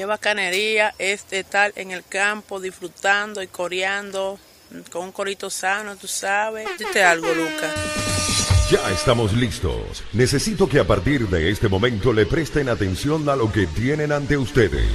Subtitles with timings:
[0.00, 4.38] Qué bacanería es estar en el campo disfrutando y coreando
[4.90, 6.66] con un corito sano, tú sabes.
[6.78, 7.74] Dite algo, Lucas.
[8.70, 10.02] Ya estamos listos.
[10.14, 14.38] Necesito que a partir de este momento le presten atención a lo que tienen ante
[14.38, 14.88] ustedes.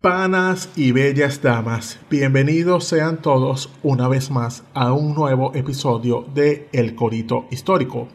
[0.00, 6.70] Panas y bellas damas, bienvenidos sean todos una vez más a un nuevo episodio de
[6.72, 8.08] El Corito Histórico,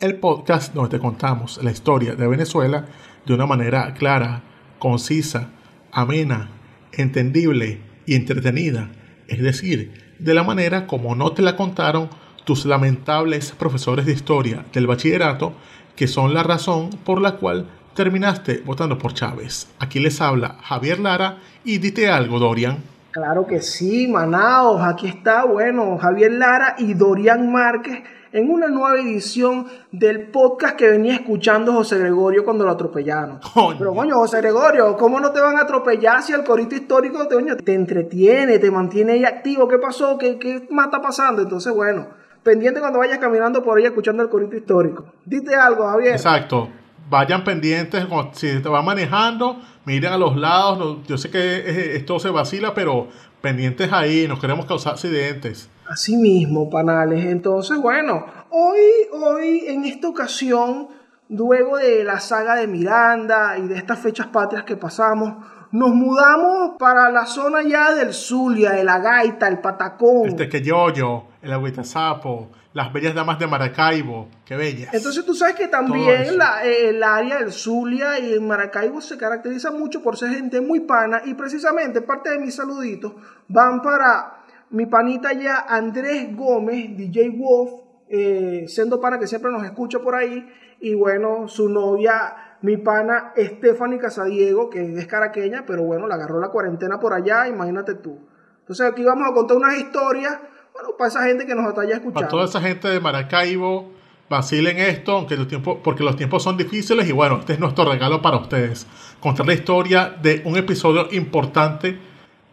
[0.00, 2.86] el podcast donde te contamos la historia de Venezuela
[3.24, 4.42] de una manera clara,
[4.78, 5.50] concisa,
[5.92, 6.50] amena,
[6.92, 8.90] entendible y entretenida,
[9.28, 12.10] es decir, de la manera como no te la contaron
[12.44, 15.54] tus lamentables profesores de historia del bachillerato,
[15.96, 19.68] que son la razón por la cual terminaste votando por Chávez.
[19.78, 22.78] Aquí les habla Javier Lara y dite algo, Dorian.
[23.12, 28.02] Claro que sí, Manaos, aquí está, bueno, Javier Lara y Dorian Márquez
[28.34, 33.38] en una nueva edición del podcast que venía escuchando José Gregorio cuando lo atropellaron.
[33.78, 37.36] Pero coño, José Gregorio, ¿cómo no te van a atropellar si el corito histórico te,
[37.56, 39.68] te entretiene, te mantiene ahí activo?
[39.68, 40.18] ¿Qué pasó?
[40.18, 41.42] ¿Qué, ¿Qué más está pasando?
[41.42, 42.08] Entonces, bueno,
[42.42, 45.04] pendiente cuando vayas caminando por ahí escuchando el corito histórico.
[45.24, 46.14] Dite algo, Javier.
[46.14, 46.68] Exacto
[47.14, 52.28] vayan pendientes, si te va manejando, miren a los lados, yo sé que esto se
[52.28, 53.06] vacila, pero
[53.40, 55.70] pendientes ahí, no queremos causar accidentes.
[55.88, 57.24] Así mismo, panales.
[57.26, 58.80] Entonces, bueno, hoy,
[59.12, 60.88] hoy, en esta ocasión,
[61.28, 65.36] luego de la saga de Miranda y de estas fechas patrias que pasamos,
[65.74, 70.28] nos mudamos para la zona ya del Zulia, de la Gaita, el Patacón.
[70.28, 74.94] Este que yo, yo, el Agüita Sapo, las bellas damas de Maracaibo, qué bellas.
[74.94, 79.18] Entonces tú sabes que también la, eh, el área del Zulia y el Maracaibo se
[79.18, 83.12] caracteriza mucho por ser gente muy pana y precisamente parte de mis saluditos
[83.48, 87.72] van para mi panita ya Andrés Gómez, DJ Wolf,
[88.08, 90.48] eh, siendo pana que siempre nos escucha por ahí,
[90.80, 96.40] y bueno, su novia, mi pana Stephanie Casadiego, que es caraqueña, pero bueno, la agarró
[96.40, 98.18] la cuarentena por allá, imagínate tú.
[98.60, 100.38] Entonces aquí vamos a contar unas historias
[100.72, 102.14] bueno, para esa gente que nos está ya escuchando.
[102.14, 103.92] Para toda esa gente de Maracaibo,
[104.30, 107.84] vacilen esto, aunque los tiempos, porque los tiempos son difíciles y bueno, este es nuestro
[107.84, 108.86] regalo para ustedes.
[109.20, 111.98] Contar la historia de un episodio importante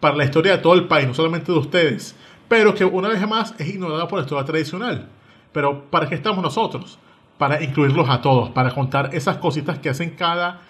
[0.02, 2.18] para la historia de todo el país, no solamente de ustedes,
[2.50, 5.08] pero que una vez más es ignorado por la historia tradicional.
[5.54, 7.00] Pero ¿para qué estamos nosotros?
[7.42, 10.62] Para incluirlos a todos, para contar esas cositas que hacen cada,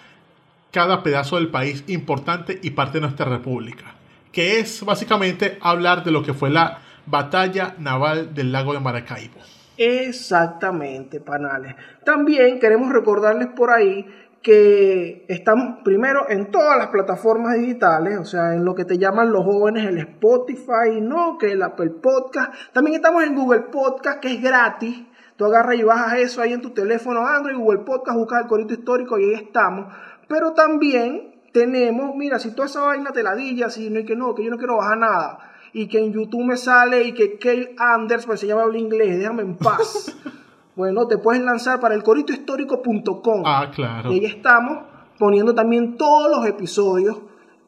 [0.70, 3.92] cada pedazo del país importante y parte de nuestra república.
[4.32, 9.38] Que es básicamente hablar de lo que fue la Batalla Naval del Lago de Maracaibo.
[9.76, 11.74] Exactamente, panales.
[12.06, 14.06] También queremos recordarles por ahí
[14.40, 19.30] que estamos primero en todas las plataformas digitales, o sea, en lo que te llaman
[19.30, 22.54] los jóvenes el Spotify, no, que el Apple Podcast.
[22.72, 25.11] También estamos en Google Podcast, que es gratis.
[25.42, 28.74] Tú agarras y bajas eso ahí en tu teléfono Android, Google Podcast, buscas el corito
[28.74, 29.92] histórico y ahí estamos.
[30.28, 34.14] Pero también tenemos, mira, si toda esa vaina te la dillas, si no hay que
[34.14, 35.40] no, que yo no quiero bajar nada
[35.72, 39.18] y que en YouTube me sale y que Kale Anders, pues se llama habla inglés,
[39.18, 40.16] déjame en paz.
[40.76, 43.42] bueno, te puedes lanzar para el coritohistórico.com.
[43.44, 44.12] Ah, claro.
[44.12, 44.84] Y ahí estamos
[45.18, 47.20] poniendo también todos los episodios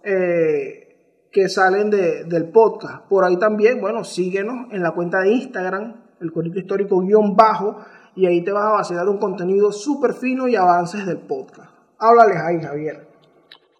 [0.04, 0.96] eh,
[1.32, 3.08] que salen del podcast.
[3.08, 7.78] Por ahí también, bueno, síguenos en la cuenta de Instagram, el corito histórico guion bajo,
[8.16, 11.70] y ahí te vas a vacilar un contenido súper fino y avances del podcast.
[11.98, 13.08] Háblales ahí, Javier.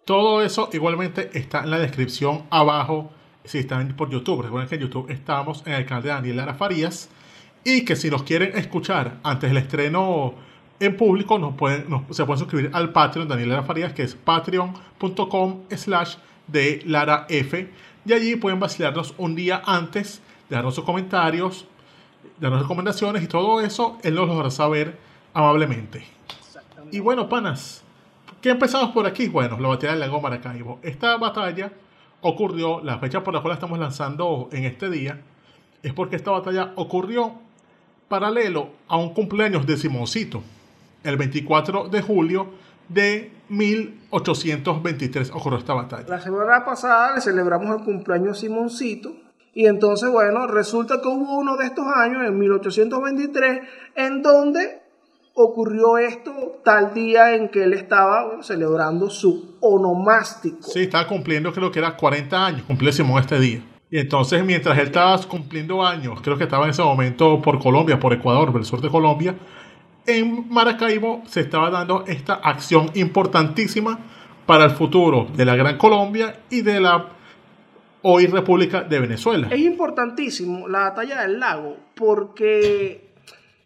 [0.05, 3.09] Todo eso igualmente está en la descripción abajo
[3.43, 4.43] si están por YouTube.
[4.43, 7.09] Recuerden que en YouTube estamos en el canal de Daniel Lara Farías.
[7.63, 10.35] Y que si nos quieren escuchar antes del estreno
[10.79, 15.61] en público, nos pueden, se pueden suscribir al Patreon Daniel Lara Farías, que es patreon.com
[15.69, 16.17] slash
[16.47, 17.67] de Lara F.
[18.05, 21.67] Y allí pueden vacilarnos un día antes, darnos sus comentarios,
[22.39, 24.97] darnos recomendaciones y todo eso, él nos lo hará saber
[25.33, 26.05] amablemente.
[26.91, 27.83] Y bueno, panas,
[28.41, 29.27] ¿qué empezamos por aquí?
[29.27, 30.79] Bueno, la batalla del lago Maracaibo.
[30.81, 31.71] Esta batalla
[32.21, 35.21] ocurrió, la fecha por la cual estamos lanzando en este día,
[35.83, 37.33] es porque esta batalla ocurrió
[38.07, 40.43] paralelo a un cumpleaños de Simoncito,
[41.03, 42.47] el 24 de julio
[42.89, 46.07] de 1823 ocurrió esta batalla.
[46.07, 49.24] La semana pasada le celebramos el cumpleaños a Simoncito
[49.55, 53.61] y entonces, bueno, resulta que hubo uno de estos años, en 1823,
[53.95, 54.81] en donde
[55.33, 60.61] ocurrió esto tal día en que él estaba celebrando su onomástico.
[60.61, 63.61] Sí, estaba cumpliendo creo que era 40 años, cumplió Simón este día.
[63.89, 67.97] Y entonces mientras él estaba cumpliendo años, creo que estaba en ese momento por Colombia,
[67.97, 69.35] por Ecuador, por el sur de Colombia,
[70.05, 73.99] en Maracaibo se estaba dando esta acción importantísima
[74.45, 77.15] para el futuro de la Gran Colombia y de la
[78.07, 79.47] hoy República de Venezuela.
[79.51, 83.01] Es importantísimo la batalla del lago porque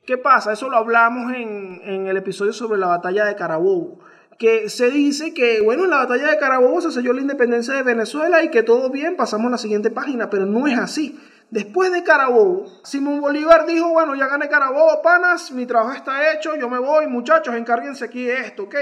[0.05, 0.53] ¿Qué pasa?
[0.53, 3.99] Eso lo hablamos en, en el episodio sobre la batalla de Carabobo
[4.39, 7.83] que se dice que, bueno, en la batalla de Carabobo se selló la independencia de
[7.83, 11.19] Venezuela y que todo bien, pasamos a la siguiente página, pero no es así.
[11.51, 16.55] Después de Carabobo, Simón Bolívar dijo, bueno, ya gané Carabobo, panas, mi trabajo está hecho,
[16.55, 18.75] yo me voy, muchachos, encárguense aquí esto, ¿ok?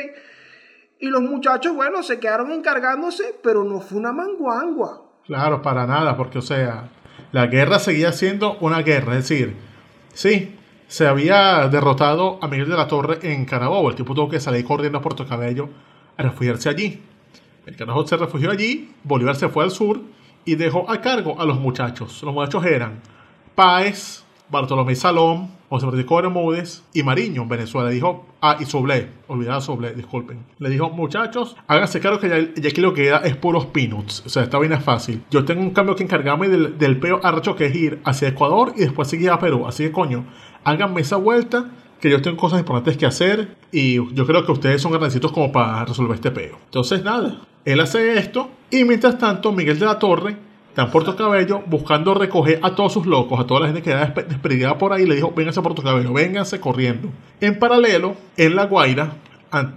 [0.99, 5.06] Y los muchachos, bueno, se quedaron encargándose, pero no fue una manguangua.
[5.27, 6.89] Claro, para nada, porque, o sea,
[7.31, 9.55] la guerra seguía siendo una guerra, es decir,
[10.13, 10.55] sí,
[10.87, 13.89] se había derrotado a Miguel de la Torre en Carabobo.
[13.89, 15.69] El tipo tuvo que salir corriendo a Puerto Cabello
[16.15, 17.03] a refugiarse allí.
[17.65, 19.99] El carajo se refugió allí, Bolívar se fue al sur
[20.45, 22.23] y dejó a cargo a los muchachos.
[22.23, 23.01] Los muchachos eran
[23.53, 27.89] Páez, Bartolomé Salón, José Francisco Bermúdez y Mariño en Venezuela.
[27.89, 30.45] Dijo, ah, y Soblé, olvidaba Soblé, disculpen.
[30.59, 34.23] Le dijo, muchachos, háganse claro que ya, aquí lo que queda es puros peanuts.
[34.25, 35.23] O sea, esta vaina es fácil.
[35.29, 38.73] Yo tengo un cambio que encargarme del, del peo arrecho que es ir hacia Ecuador
[38.75, 39.67] y después seguir a Perú.
[39.67, 40.25] Así que, coño,
[40.63, 44.81] háganme esa vuelta que yo tengo cosas importantes que hacer y yo creo que ustedes
[44.81, 46.57] son grandecitos como para resolver este peo.
[46.65, 50.46] Entonces, nada, él hace esto y mientras tanto Miguel de la Torre
[50.83, 54.05] en Puerto Cabello buscando recoger a todos sus locos, a toda la gente que era
[54.05, 57.09] desperdiciada por ahí, le dijo, vénganse a Puerto Cabello, vénganse corriendo.
[57.41, 59.13] En paralelo, en La Guaira,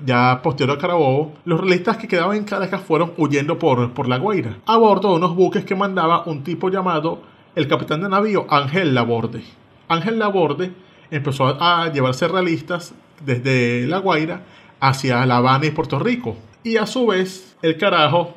[0.05, 4.19] ya posterior a Carabobo, los realistas que quedaban en Caracas fueron huyendo por, por La
[4.19, 7.23] Guaira, a bordo de unos buques que mandaba un tipo llamado
[7.55, 9.43] el capitán de navío Ángel Laborde.
[9.89, 10.73] Ángel Laborde
[11.11, 12.95] empezó a llevarse realistas
[13.25, 14.43] desde La Guaira
[14.81, 16.37] hacia La Habana y Puerto Rico.
[16.63, 18.35] Y a su vez, el carajo,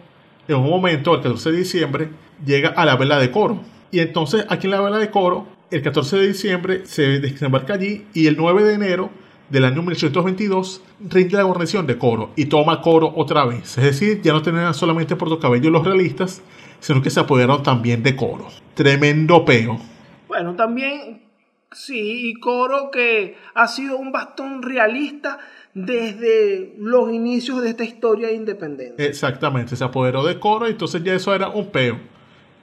[0.48, 2.09] en un momento, el 14 de diciembre,
[2.45, 3.62] llega a la vela de Coro.
[3.92, 8.06] Y entonces, aquí en la vela de Coro, el 14 de diciembre se desembarca allí
[8.13, 9.10] y el 9 de enero
[9.50, 13.78] del año 1822 rinde la guarnición de Coro y toma Coro otra vez.
[13.78, 16.42] Es decir, ya no tenían solamente Puerto Cabello los realistas,
[16.80, 18.48] sino que se apoderaron también de Coro.
[18.74, 19.80] Tremendo peo.
[20.28, 21.24] Bueno, también
[21.74, 25.40] Sí, y Coro que ha sido un bastón realista
[25.74, 29.04] desde los inicios de esta historia de independencia.
[29.04, 32.00] Exactamente, se apoderó de Coro y entonces ya eso era un peo.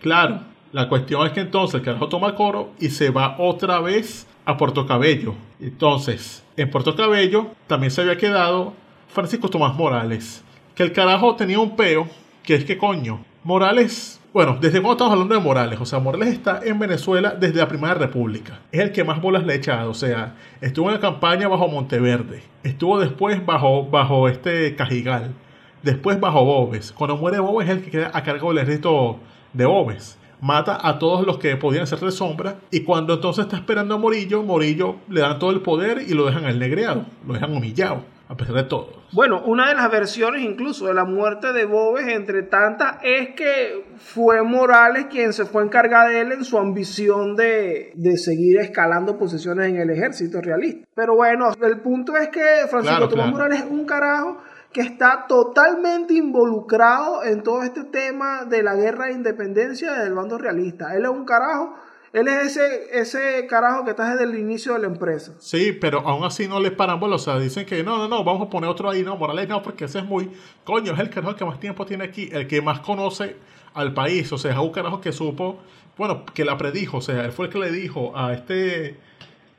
[0.00, 0.40] Claro,
[0.72, 4.56] la cuestión es que entonces el carajo toma Coro y se va otra vez a
[4.56, 5.34] Puerto Cabello.
[5.60, 8.72] Entonces, en Puerto Cabello también se había quedado
[9.08, 10.44] Francisco Tomás Morales,
[10.74, 12.08] que el carajo tenía un peo,
[12.42, 16.28] que es que coño, Morales bueno, desde cuando estamos hablando de Morales, o sea, Morales
[16.28, 18.60] está en Venezuela desde la Primera República.
[18.70, 21.66] Es el que más bolas le ha echado, o sea, estuvo en la campaña bajo
[21.66, 25.34] Monteverde, estuvo después bajo, bajo este Cajigal,
[25.82, 26.92] después bajo Bobes.
[26.92, 29.18] Cuando muere Bobes es el que queda a cargo del ejército
[29.52, 30.18] de Bobes.
[30.40, 34.42] Mata a todos los que podían de sombra y cuando entonces está esperando a Morillo,
[34.42, 38.36] Morillo le dan todo el poder y lo dejan al negreado, lo dejan humillado a
[38.36, 38.92] pesar de todo.
[39.10, 43.84] Bueno, una de las versiones incluso de la muerte de Bobes, entre tantas, es que
[43.96, 49.18] fue Morales quien se fue a encargar de él en su ambición de, seguir escalando
[49.18, 50.86] posiciones en el ejército realista.
[50.94, 54.38] Pero bueno, el punto es que Francisco Tomás Morales es un carajo
[54.72, 60.38] que está totalmente involucrado en todo este tema de la guerra de independencia del bando
[60.38, 60.94] realista.
[60.94, 61.74] Él es un carajo
[62.12, 65.32] él es ese, ese carajo que está desde el inicio de la empresa.
[65.38, 67.16] Sí, pero aún así no les paran bola.
[67.16, 69.04] O sea, dicen que no, no, no, vamos a poner otro ahí.
[69.04, 70.30] No, Morales no, porque ese es muy.
[70.64, 73.36] Coño, es el carajo que más tiempo tiene aquí, el que más conoce
[73.74, 74.32] al país.
[74.32, 75.60] O sea, es un carajo que supo,
[75.96, 76.96] bueno, que la predijo.
[76.96, 78.98] O sea, él fue el que le dijo a este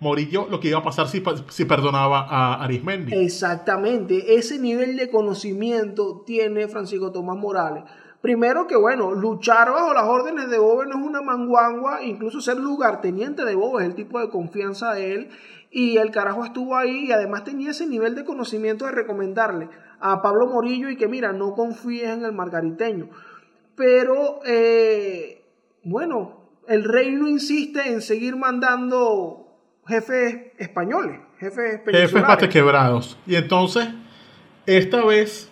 [0.02, 3.14] Morillo lo que iba a pasar si, si perdonaba a Arismendi.
[3.14, 4.36] Exactamente.
[4.36, 7.84] Ese nivel de conocimiento tiene Francisco Tomás Morales
[8.22, 12.58] Primero que, bueno, luchar bajo las órdenes de Bobe no es una manguangua, incluso ser
[12.58, 15.30] lugarteniente de Bobe es el tipo de confianza de él.
[15.72, 20.22] Y el carajo estuvo ahí y además tenía ese nivel de conocimiento de recomendarle a
[20.22, 23.10] Pablo Morillo y que, mira, no confíes en el margariteño.
[23.76, 25.44] Pero, eh,
[25.84, 29.51] bueno, el reino insiste en seguir mandando
[29.88, 33.18] jefes españoles, jefes Jefes quebrados.
[33.26, 33.90] Y entonces,
[34.66, 35.50] esta vez,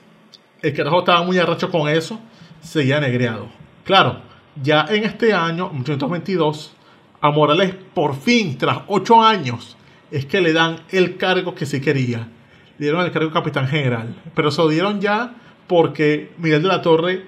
[0.62, 2.20] el carajo estaba muy arracho con eso
[2.62, 3.48] seguía negreado.
[3.84, 4.22] Claro,
[4.62, 6.76] ya en este año, 1822,
[7.22, 9.78] a Morales por fin, tras ocho años,
[10.12, 12.28] es que le dan el cargo que sí quería.
[12.78, 14.16] Le dieron el cargo de capitán general.
[14.36, 15.36] Pero se lo dieron ya
[15.68, 17.26] porque Miguel de la Torre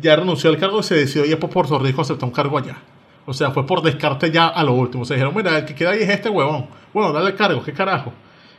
[0.00, 2.58] ya renunció al cargo y se decidió ir por Puerto Rico a aceptar un cargo
[2.58, 2.76] allá.
[3.30, 5.04] O sea, fue por descarte ya a lo último.
[5.04, 6.66] Se dijeron, mira, el que queda ahí es este huevón.
[6.92, 8.12] Bueno, dale cargo, qué carajo.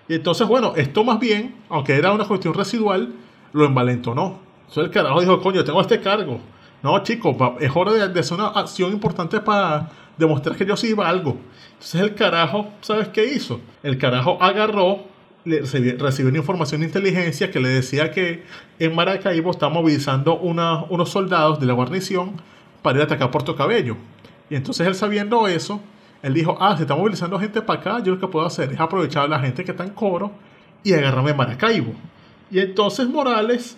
[0.08, 3.14] Y entonces, bueno, esto más bien, aunque era una cuestión residual,
[3.54, 6.40] lo envalentonó entonces el carajo dijo, coño, tengo este cargo.
[6.82, 11.38] No, chicos, es hora de, hacer una acción importante para demostrar que yo sí algo.
[11.74, 13.60] Entonces el carajo, ¿sabes qué hizo?
[13.84, 15.02] El carajo agarró,
[15.44, 18.46] recibió, una información de inteligencia que le decía que
[18.80, 22.42] en Maracaibo está movilizando unos soldados de la guarnición
[22.82, 23.98] para ir a atacar Puerto Cabello.
[24.52, 25.80] Y entonces él sabiendo eso,
[26.22, 28.80] él dijo, ah, se está movilizando gente para acá, yo lo que puedo hacer es
[28.82, 30.34] aprovechar a la gente que está en coro
[30.84, 31.94] y agarrarme Maracaibo.
[32.52, 33.78] Y entonces Morales,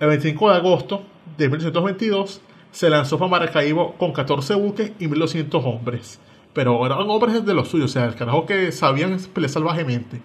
[0.00, 1.02] el 25 de agosto
[1.36, 2.40] de 1822,
[2.70, 6.18] se lanzó para Maracaibo con 14 buques y 1200 hombres.
[6.54, 10.22] Pero eran hombres de los suyos, o sea, el carajo que sabían pelear salvajemente.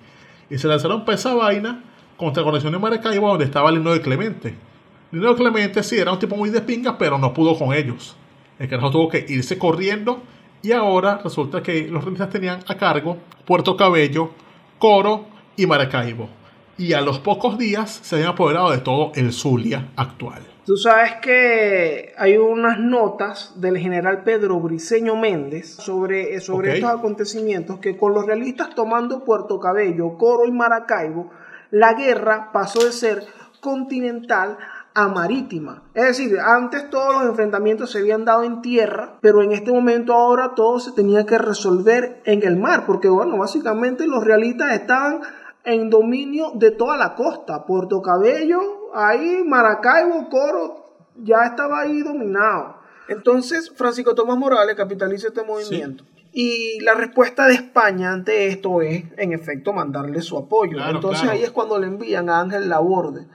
[0.49, 1.83] Y se lanzaron para esa vaina
[2.15, 4.55] contra la conexión de Maracaibo, donde estaba Lino de Clemente.
[5.11, 8.15] Lino de Clemente sí era un tipo muy de pingas, pero no pudo con ellos.
[8.59, 10.21] El carajo tuvo que irse corriendo
[10.61, 14.31] y ahora resulta que los realistas tenían a cargo Puerto Cabello,
[14.77, 15.25] Coro
[15.55, 16.29] y Maracaibo.
[16.77, 20.41] Y a los pocos días se habían apoderado de todo el Zulia actual.
[20.65, 27.79] Tú sabes que hay unas notas del general Pedro Briceño Méndez sobre, sobre estos acontecimientos
[27.79, 31.31] que con los realistas tomando Puerto Cabello, Coro y Maracaibo,
[31.71, 33.23] la guerra pasó de ser
[33.61, 34.57] continental
[35.03, 35.83] a marítima.
[35.93, 40.13] Es decir, antes todos los enfrentamientos se habían dado en tierra, pero en este momento
[40.13, 45.21] ahora todo se tenía que resolver en el mar, porque bueno, básicamente los realistas estaban
[45.63, 52.77] en dominio de toda la costa, Puerto Cabello, ahí Maracaibo, Coro, ya estaba ahí dominado.
[53.07, 56.03] Entonces, Francisco Tomás Morales capitaliza este movimiento.
[56.31, 60.77] Y la respuesta de España ante esto es, en efecto, mandarle su apoyo.
[60.87, 63.25] Entonces ahí es cuando le envían a Ángel Laborde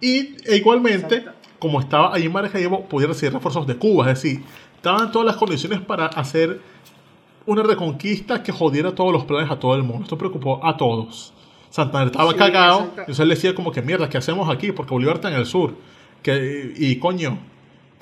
[0.00, 1.24] Y e igualmente
[1.58, 4.10] como estaba ahí en Maracaibo, podía recibir refuerzos de Cuba.
[4.10, 4.42] Es decir,
[4.76, 6.60] estaban todas las condiciones para hacer
[7.46, 10.04] una reconquista que jodiera todos los planes a todo el mundo.
[10.04, 11.32] Esto preocupó a todos.
[11.70, 12.90] Santander estaba cagado.
[13.06, 14.72] Y él decía como que mierda, ¿qué hacemos aquí?
[14.72, 15.74] Porque Bolívar está en el sur.
[16.22, 17.38] Que, y coño,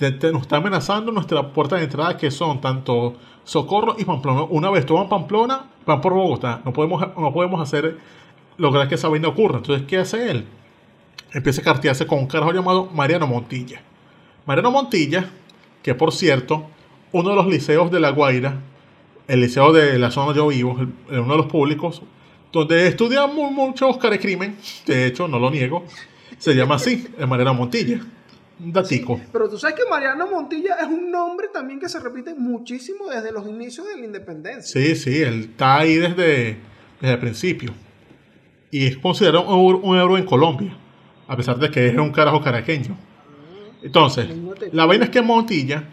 [0.00, 4.42] nos está amenazando nuestra puerta de entrada que son tanto Socorro y Pamplona.
[4.42, 6.60] Una vez toman Pamplona, van por Bogotá.
[6.64, 7.98] No podemos, no podemos hacer
[8.56, 9.58] lograr que esa vaina ocurra.
[9.58, 10.46] Entonces, ¿qué hace él?
[11.32, 13.82] Empieza a cartearse con un carajo llamado Mariano Montilla.
[14.46, 15.30] Mariano Montilla,
[15.82, 16.66] que por cierto,
[17.12, 18.60] uno de los liceos de La Guaira,
[19.28, 20.72] el liceo de la zona donde yo vivo,
[21.08, 22.02] uno de los públicos,
[22.52, 25.84] donde estudian mucho Oscar de crimen, de hecho, no lo niego,
[26.38, 28.00] se llama así, el Mariano Montilla.
[28.64, 29.20] Datico.
[29.32, 33.32] pero tú sabes que Mariano Montilla es un nombre también que se repite muchísimo desde
[33.32, 34.80] los inicios de la independencia.
[34.80, 36.58] Sí, sí, él está ahí desde,
[37.00, 37.72] desde el principio.
[38.70, 40.76] Y es considerado un un euro en Colombia
[41.28, 42.96] a pesar de que es un carajo caraqueño.
[43.82, 44.28] Entonces,
[44.72, 45.84] la vaina es que Montilla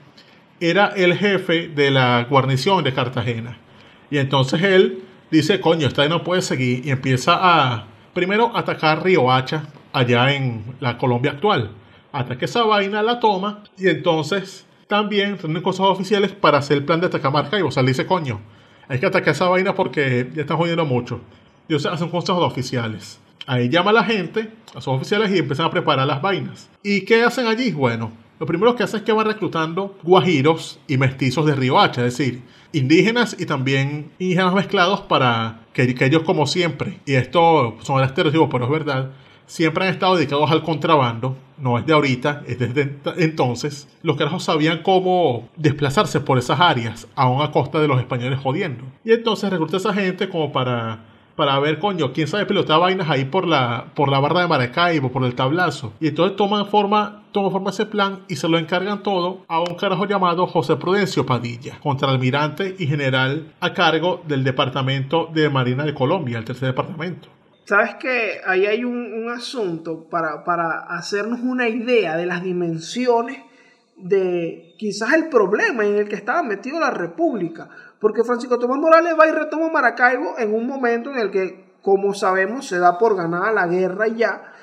[0.59, 3.57] era el jefe de la guarnición de Cartagena.
[4.11, 6.85] Y entonces él dice, coño, esta no puede seguir.
[6.85, 11.71] Y empieza a, primero, atacar Río Hacha, allá en la Colombia actual.
[12.11, 13.63] Hasta que esa vaina la toma.
[13.77, 17.69] Y entonces también tienen cosas oficiales para hacer el plan de atacar Maracaibo.
[17.69, 18.39] O sea, le dice, coño,
[18.87, 21.21] hay que atacar esa vaina porque ya están jodiendo mucho.
[21.67, 23.19] Y o sea, hacen consejos oficiales.
[23.49, 26.69] Ahí llama la gente, a sus oficiales, y empiezan a preparar las vainas.
[26.83, 27.71] ¿Y qué hacen allí?
[27.71, 32.05] Bueno, lo primero que hacen es que van reclutando guajiros y mestizos de Río Hacha,
[32.05, 38.03] es decir, indígenas y también indígenas mezclados para que, ellos, como siempre, y esto son
[38.03, 39.13] estereotipos, pero es verdad,
[39.47, 44.43] siempre han estado dedicados al contrabando, no es de ahorita, es desde entonces, los carajos
[44.43, 48.83] sabían cómo desplazarse por esas áreas, aún a costa de los españoles jodiendo.
[49.03, 51.08] Y entonces recluta a esa gente como para
[51.39, 55.09] para ver, coño, quién sabe pilotar vainas ahí por la, por la barra de Maracaibo,
[55.09, 55.93] por el tablazo.
[56.01, 59.75] Y entonces toman forma, toma forma ese plan y se lo encargan todo a un
[59.75, 65.93] carajo llamado José Prudencio Padilla, contraalmirante y general a cargo del Departamento de Marina de
[65.93, 67.29] Colombia, el tercer departamento.
[67.63, 73.37] Sabes que ahí hay un, un asunto para, para hacernos una idea de las dimensiones
[73.95, 77.69] de quizás el problema en el que estaba metido la República
[77.99, 82.13] porque Francisco Tomás Morales va y retoma Maracaibo en un momento en el que, como
[82.13, 84.53] sabemos, se da por ganada la guerra ya,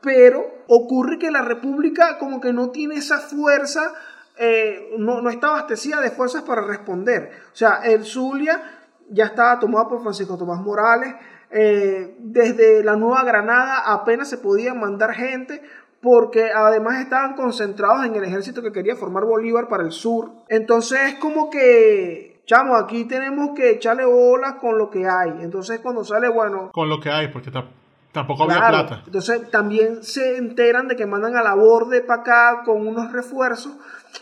[0.00, 3.92] pero ocurre que la República como que no tiene esa fuerza,
[4.36, 7.30] eh, no, no está abastecida de fuerzas para responder.
[7.52, 8.62] O sea, el Zulia
[9.10, 11.14] ya estaba tomado por Francisco Tomás Morales,
[11.50, 15.62] eh, desde la Nueva Granada apenas se podía mandar gente
[16.02, 20.30] porque además estaban concentrados en el ejército que quería formar Bolívar para el sur.
[20.48, 25.42] Entonces es como que, chamo, aquí tenemos que echarle bolas con lo que hay.
[25.42, 26.70] Entonces cuando sale, bueno...
[26.72, 27.50] Con lo que hay, porque
[28.10, 29.02] tampoco había plata.
[29.04, 33.76] Entonces también se enteran de que mandan a la borde para acá con unos refuerzos.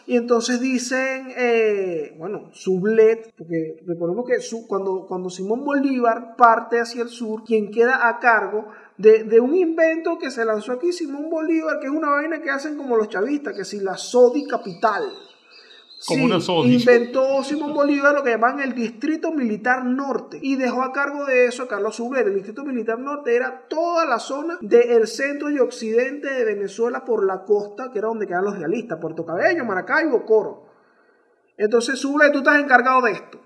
[0.07, 6.81] Y entonces dicen, eh, bueno, Sublet, porque recordemos que su, cuando, cuando Simón Bolívar parte
[6.81, 8.67] hacia el sur, quien queda a cargo
[8.99, 12.77] de, un invento que se lanzó aquí Simón Bolívar, que es una vaina que hacen
[12.77, 15.05] como los chavistas, que si la SODI Capital.
[16.07, 16.75] Como una SODI.
[16.75, 21.47] Inventó Simón Bolívar lo que llaman el Distrito Militar Norte y dejó a cargo de
[21.47, 22.27] eso a Carlos Sublet.
[22.27, 27.27] El Distrito Militar Norte era toda la zona del centro y occidente de Venezuela por
[27.27, 30.67] la costa, que era donde quedan los realistas, Puerto Cabello, Maracaibo, Coro.
[31.57, 33.41] Entonces, Sublet, tú estás encargado de esto.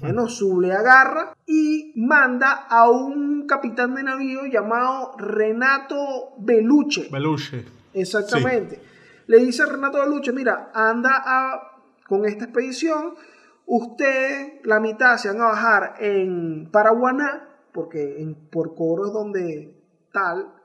[0.00, 7.08] Bueno, Zule agarra y manda a un capitán de navío llamado Renato Beluche.
[7.10, 7.64] Beluche.
[7.92, 8.80] Exactamente.
[9.26, 13.14] Le dice a Renato Beluche, mira, anda a, con esta expedición,
[13.66, 19.74] ustedes, la mitad, se van a bajar en Paraguaná, porque en, por Coro es donde
[20.12, 20.55] tal,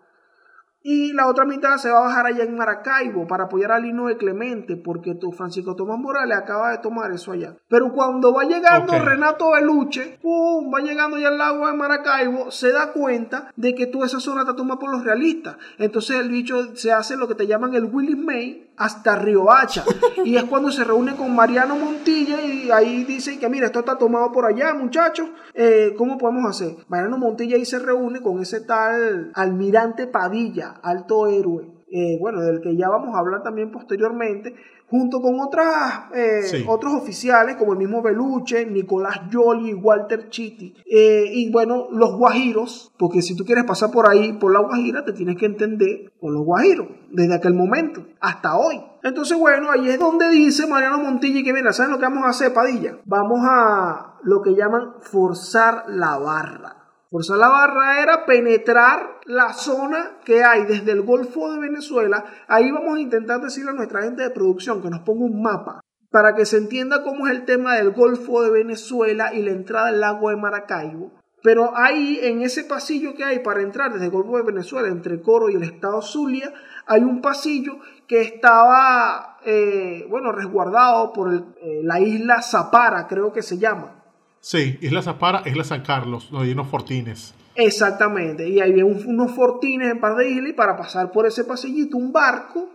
[0.83, 4.07] y la otra mitad se va a bajar allá en Maracaibo para apoyar a Lino
[4.07, 7.55] de Clemente, porque tu Francisco Tomás Morales acaba de tomar eso allá.
[7.67, 10.73] Pero cuando va llegando Renato Beluche, ¡pum!
[10.73, 14.41] va llegando ya al lago de Maracaibo, se da cuenta de que toda esa zona
[14.41, 15.57] está tomada por los realistas.
[15.77, 19.83] Entonces el bicho se hace lo que te llaman el Willy May hasta Río Hacha.
[20.25, 23.97] y es cuando se reúne con Mariano Montilla y ahí dice que mira, esto está
[23.97, 25.29] tomado por allá, muchachos.
[25.53, 26.77] Eh, ¿Cómo podemos hacer?
[26.87, 31.81] Mariano Montilla ahí se reúne con ese tal almirante Padilla, alto héroe.
[31.93, 34.55] Eh, bueno, del que ya vamos a hablar también posteriormente,
[34.91, 41.49] junto con otras, eh, otros oficiales como el mismo Beluche, Nicolás Yoli, Walter Chiti, y
[41.49, 45.37] bueno, los guajiros, porque si tú quieres pasar por ahí, por la guajira, te tienes
[45.37, 48.81] que entender con los guajiros, desde aquel momento hasta hoy.
[49.03, 52.29] Entonces, bueno, ahí es donde dice Mariano Montilla que, mira, ¿saben lo que vamos a
[52.29, 52.99] hacer, Padilla?
[53.05, 56.80] Vamos a lo que llaman forzar la barra.
[57.11, 62.23] Forzar la barra era penetrar la zona que hay desde el Golfo de Venezuela.
[62.47, 65.81] Ahí vamos a intentar decirle a nuestra gente de producción que nos ponga un mapa
[66.09, 69.89] para que se entienda cómo es el tema del Golfo de Venezuela y la entrada
[69.89, 71.11] al lago de Maracaibo.
[71.43, 75.21] Pero ahí, en ese pasillo que hay para entrar desde el Golfo de Venezuela, entre
[75.21, 76.53] Coro y el estado Zulia,
[76.85, 83.41] hay un pasillo que estaba, eh, bueno, resguardado por eh, la isla Zapara, creo que
[83.41, 84.00] se llama.
[84.41, 87.35] Sí, Isla Zapara, Isla San Carlos, donde hay unos fortines.
[87.53, 91.43] Exactamente, y ahí había unos fortines en par de islas y para pasar por ese
[91.43, 92.69] pasillito un barco,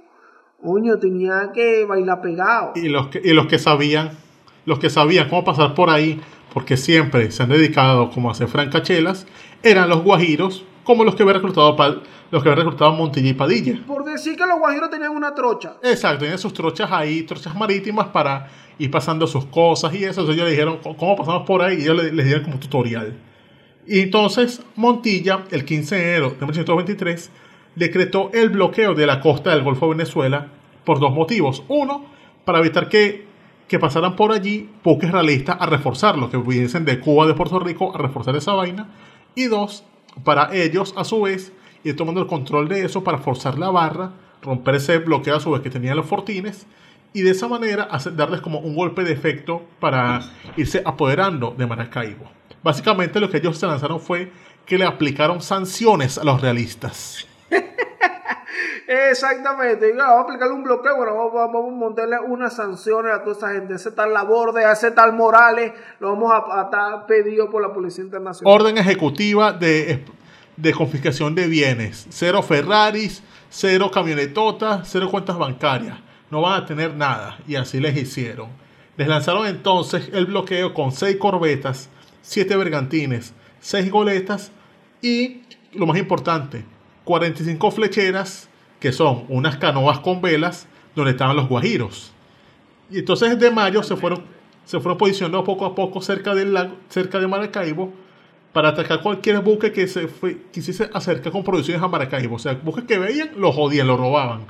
[0.63, 2.73] coño, tenía que bailar pegado.
[2.77, 4.13] Y los que, y los que sabían,
[4.65, 6.21] los que sabían cómo pasar por ahí,
[6.55, 9.27] porque siempre se han dedicado como a hacer francachelas,
[9.65, 11.77] eran los guajiros, como los que había reclutado
[12.31, 13.81] los que habían reclutado Montilla y Padilla.
[13.87, 15.75] Por decir que los guajiros tenían una trocha.
[15.83, 20.21] Exacto, tenían sus trochas ahí, trochas marítimas para ir pasando sus cosas y eso.
[20.21, 21.79] Entonces ellos le dijeron, ¿cómo pasamos por ahí?
[21.79, 23.17] Y ellos les, dieron como tutorial.
[23.87, 27.31] Y entonces Montilla, el 15 de enero de 1923,
[27.75, 30.49] decretó el bloqueo de la costa del Golfo de Venezuela
[30.85, 31.65] por dos motivos.
[31.67, 32.07] Uno,
[32.45, 33.27] para evitar que,
[33.67, 37.93] que pasaran por allí buques realistas a reforzarlo, que viniesen de Cuba, de Puerto Rico,
[37.93, 38.89] a reforzar esa vaina.
[39.35, 39.85] Y dos,
[40.25, 41.53] para ellos, a su vez,
[41.85, 45.51] ir tomando el control de eso para forzar la barra, romper ese bloqueo a su
[45.51, 46.67] vez que tenían los fortines
[47.13, 50.21] y de esa manera darles como un golpe de efecto para
[50.57, 52.31] irse apoderando de Maracaibo.
[52.63, 54.31] Básicamente lo que ellos se lanzaron fue
[54.67, 57.27] que le aplicaron sanciones a los realistas.
[58.87, 63.53] Exactamente, vamos a aplicarle un bloqueo, bueno, vamos, a montarle unas sanciones a toda esa
[63.53, 67.73] gente, ese tal Laborde, a ese tal Morales, lo vamos a, estar pedido por la
[67.73, 68.55] Policía Internacional.
[68.55, 70.05] Orden ejecutiva de,
[70.57, 76.95] de confiscación de bienes, cero Ferraris, cero camionetotas, cero cuentas bancarias no van a tener
[76.95, 77.39] nada.
[77.47, 78.51] Y así les hicieron.
[78.97, 81.91] Les lanzaron entonces el bloqueo con 6 corbetas,
[82.23, 84.53] 7 bergantines, 6 goletas
[85.03, 86.65] y, lo más importante,
[87.07, 92.13] 45 flecheras, que son unas canoas con velas donde estaban los guajiros.
[92.91, 94.23] Y entonces de mayo se fueron,
[94.67, 97.91] se fueron posicionando poco a poco cerca, del lago, cerca de Maracaibo
[98.53, 100.07] para atacar cualquier buque que se
[100.53, 102.37] quisiese acercar con producciones a Maracaibo.
[102.37, 104.47] O sea, buques que veían, lo jodían, lo robaban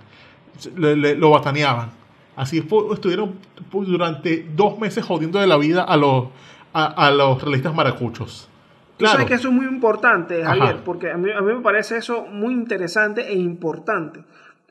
[0.80, 1.90] lo bataneaban.
[2.34, 3.34] Así estuvieron
[3.72, 6.26] durante dos meses jodiendo de la vida los,
[6.72, 8.48] a, los realistas maracuchos.
[8.98, 9.12] Claro.
[9.12, 12.26] sabes que eso es muy importante, Javier, porque a mí, a mí me parece eso
[12.26, 14.24] muy interesante e importante.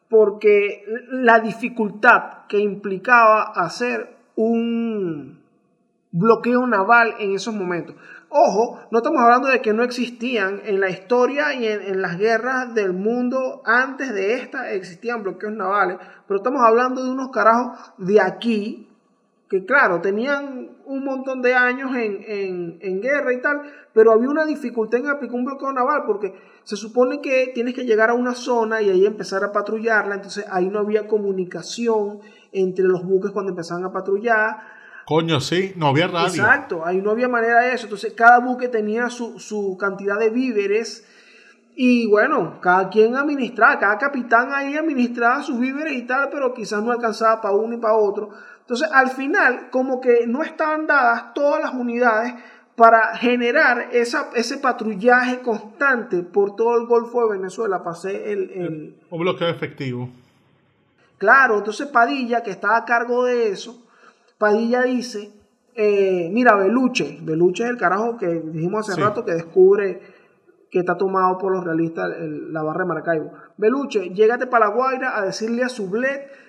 [0.10, 5.40] Porque la dificultad que implicaba hacer un
[6.12, 7.96] bloqueo naval en esos momentos.
[8.30, 12.74] Ojo, no estamos hablando de que no existían en la historia y en, las guerras
[12.74, 18.20] del mundo antes de esta existían bloqueos navales, pero estamos hablando de unos carajos de
[18.20, 18.90] aquí
[19.50, 23.62] que claro, tenían un montón de años en, en, guerra y tal,
[23.94, 27.86] pero había una dificultad en aplicar un bloqueo naval porque se supone que tienes que
[27.86, 32.20] llegar a una zona y ahí empezar a patrullarla, entonces ahí no había comunicación
[32.52, 34.58] entre los buques cuando empezaban a patrullar,
[35.06, 36.42] Coño, sí, no había radio.
[36.42, 37.86] Exacto, ahí no había manera de eso.
[37.86, 41.06] Entonces, cada buque tenía su, cantidad de víveres.
[41.76, 46.82] Y bueno, cada quien administraba, cada capitán ahí administraba sus víveres y tal, pero quizás
[46.82, 48.30] no alcanzaba para uno y para otro.
[48.66, 52.34] Entonces, al final, como que no estaban dadas todas las unidades
[52.76, 58.96] para generar esa, ese patrullaje constante por todo el Golfo de Venezuela, pasé el, el...
[59.12, 60.10] Un bloqueo efectivo.
[61.20, 63.88] Claro, entonces Padilla, que estaba a cargo de eso,
[64.40, 65.32] Padilla dice,
[65.76, 70.02] eh, mira, Beluche, Beluche es el carajo que dijimos hace rato que descubre
[70.72, 73.32] que está tomado por los realistas la barra de Maracaibo.
[73.58, 76.45] Beluche, llégate para la Guaira a decirle a Sublet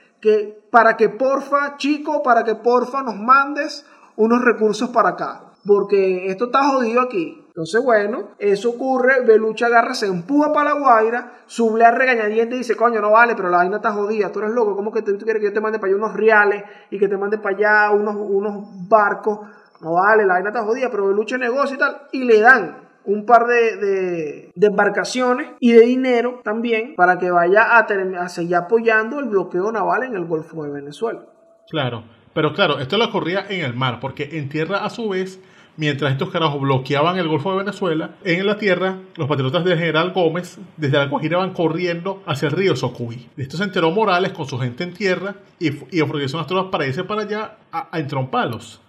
[0.70, 3.86] para que porfa, chico, para que porfa nos mandes
[4.16, 5.42] unos recursos para acá.
[5.66, 7.42] Porque esto está jodido aquí.
[7.48, 12.58] Entonces, bueno, eso ocurre, Belucha agarra, se empuja para la Guaira, suble a regañadiente y
[12.58, 15.16] dice, coño, no vale, pero la vaina está jodida, tú eres loco, ¿cómo que tú
[15.16, 17.90] quieres que yo te mande para allá unos reales y que te mande para allá
[17.92, 19.40] unos, unos barcos?
[19.80, 23.24] No vale, la vaina está jodida, pero Belucha negocia y tal, y le dan un
[23.24, 29.26] par de, de, embarcaciones y de dinero también para que vaya a, seguir apoyando el
[29.26, 31.20] bloqueo naval en el Golfo de Venezuela.
[31.68, 35.40] Claro, pero claro, esto lo ocurría en el mar, porque en tierra a su vez
[35.76, 40.12] mientras estos carajos bloqueaban el Golfo de Venezuela, en la tierra, los patriotas del general
[40.12, 43.28] Gómez desde la Guajira van corriendo hacia el río Socuy.
[43.36, 46.70] De esto se enteró Morales con su gente en tierra y, y ofreció unas tropas
[46.70, 48.06] para irse para allá a, a.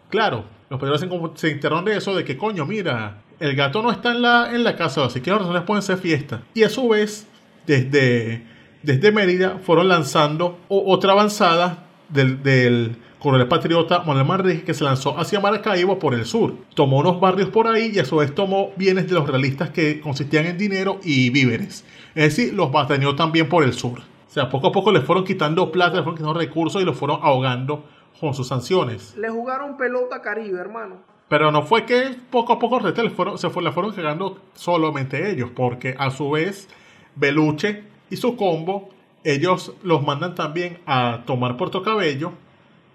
[0.09, 4.11] Claro, los patriotas se, enteraron de eso, de que coño, mira, el gato no está
[4.11, 6.41] en la, en la casa, así que las razones pueden ser fiesta.
[6.53, 7.27] Y a su vez,
[7.65, 8.45] desde,
[8.83, 15.19] desde Mérida fueron lanzando otra avanzada del, del coronel patriota Manuel Manrique que se lanzó
[15.19, 16.55] hacia Maracaibo por el sur.
[16.73, 19.99] Tomó unos barrios por ahí y a su vez tomó bienes de los realistas que
[19.99, 21.85] consistían en dinero y víveres.
[22.15, 23.99] Es decir, los batañó también por el sur.
[23.99, 26.97] O sea, poco a poco les fueron quitando plata, les fueron quitando recursos y los
[26.97, 27.85] fueron ahogando
[28.19, 29.15] con sus sanciones.
[29.17, 31.16] Le jugaron pelota Caribe, hermano.
[31.29, 35.49] Pero no fue que poco a poco les fueron, se le fueron llegando solamente ellos,
[35.53, 36.69] porque a su vez
[37.15, 38.89] Beluche y su combo,
[39.23, 42.31] ellos los mandan también a tomar Puerto Cabello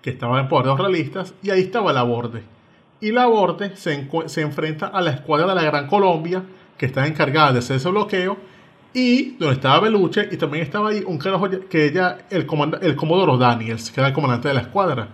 [0.03, 2.43] que estaba en poder de los realistas, y ahí estaba la Borde.
[3.01, 6.43] Y la Borde se, se enfrenta a la escuadra de la Gran Colombia,
[6.77, 8.37] que está encargada de hacer ese bloqueo,
[8.93, 12.47] y donde estaba Beluche, y también estaba ahí un carajo que ella, el,
[12.83, 15.09] el Comodoro Daniels, que era el comandante de la escuadra.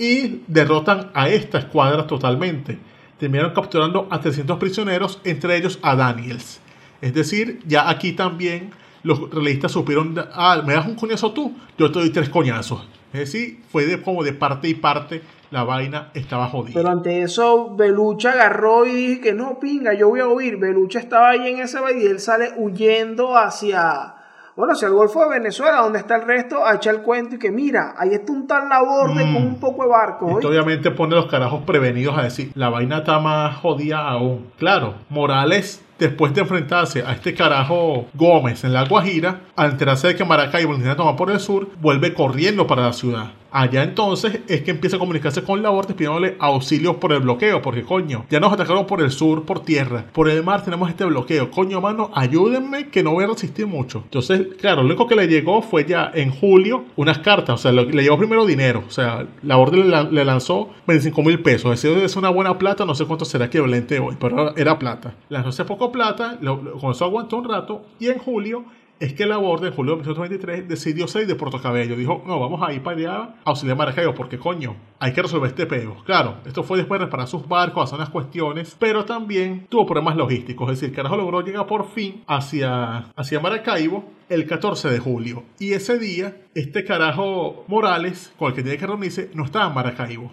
[0.00, 2.78] Y derrotan a esta escuadra totalmente.
[3.18, 6.58] Terminaron capturando a 300 prisioneros, entre ellos a Daniels.
[7.02, 8.70] Es decir, ya aquí también
[9.02, 12.88] los realistas supieron, ah, me das un coñazo tú, yo te doy tres coñazos.
[13.12, 16.74] Es decir, fue de, como de parte y parte la vaina estaba jodida.
[16.74, 20.56] Pero ante eso, Belucha agarró y dije que no, pinga, yo voy a huir.
[20.56, 24.14] Belucha estaba ahí en ese valle y él sale huyendo hacia,
[24.60, 27.38] bueno, hacia el Golfo de Venezuela, donde está el resto, a echar el cuento y
[27.38, 29.46] que mira, ahí está un tal laborde con mm.
[29.46, 30.30] un poco de barco.
[30.32, 34.50] Esto obviamente pone los carajos prevenidos a decir, la vaina está más jodida aún.
[34.58, 40.16] Claro, Morales después de enfrentarse a este carajo Gómez en la Guajira, al enterarse de
[40.16, 43.30] que Maracaibo lo tomar por el sur, vuelve corriendo para la ciudad.
[43.52, 47.60] Allá entonces es que empieza a comunicarse con la Laborde pidiéndole auxilios por el bloqueo,
[47.60, 51.04] porque coño, ya nos atacaron por el sur, por tierra, por el mar tenemos este
[51.04, 54.02] bloqueo, coño mano, ayúdenme que no voy a resistir mucho.
[54.04, 57.72] Entonces, claro, lo único que le llegó fue ya en julio unas cartas, o sea,
[57.72, 62.16] le llegó primero dinero, o sea, la orden le, lanzó 25 mil pesos, es es
[62.16, 65.14] una buena plata, no sé cuánto será equivalente hoy, pero era plata.
[65.28, 66.38] Lanzó ese poco plata,
[66.80, 68.64] con eso aguantó un rato, y en julio
[69.00, 71.96] es que la Borde en julio de 1923 decidió salir de Puerto Cabello.
[71.96, 75.48] Dijo, no, vamos a ir para allá a auxiliar Maracaibo, porque coño, hay que resolver
[75.48, 75.96] este peo.
[76.04, 80.16] Claro, esto fue después de reparar sus barcos, hacer unas cuestiones, pero también tuvo problemas
[80.16, 80.70] logísticos.
[80.70, 85.44] Es decir, carajo logró llegar por fin hacia, hacia Maracaibo el 14 de julio.
[85.58, 89.74] Y ese día, este carajo Morales, con el que tiene que reunirse, no estaba en
[89.74, 90.30] Maracaibo.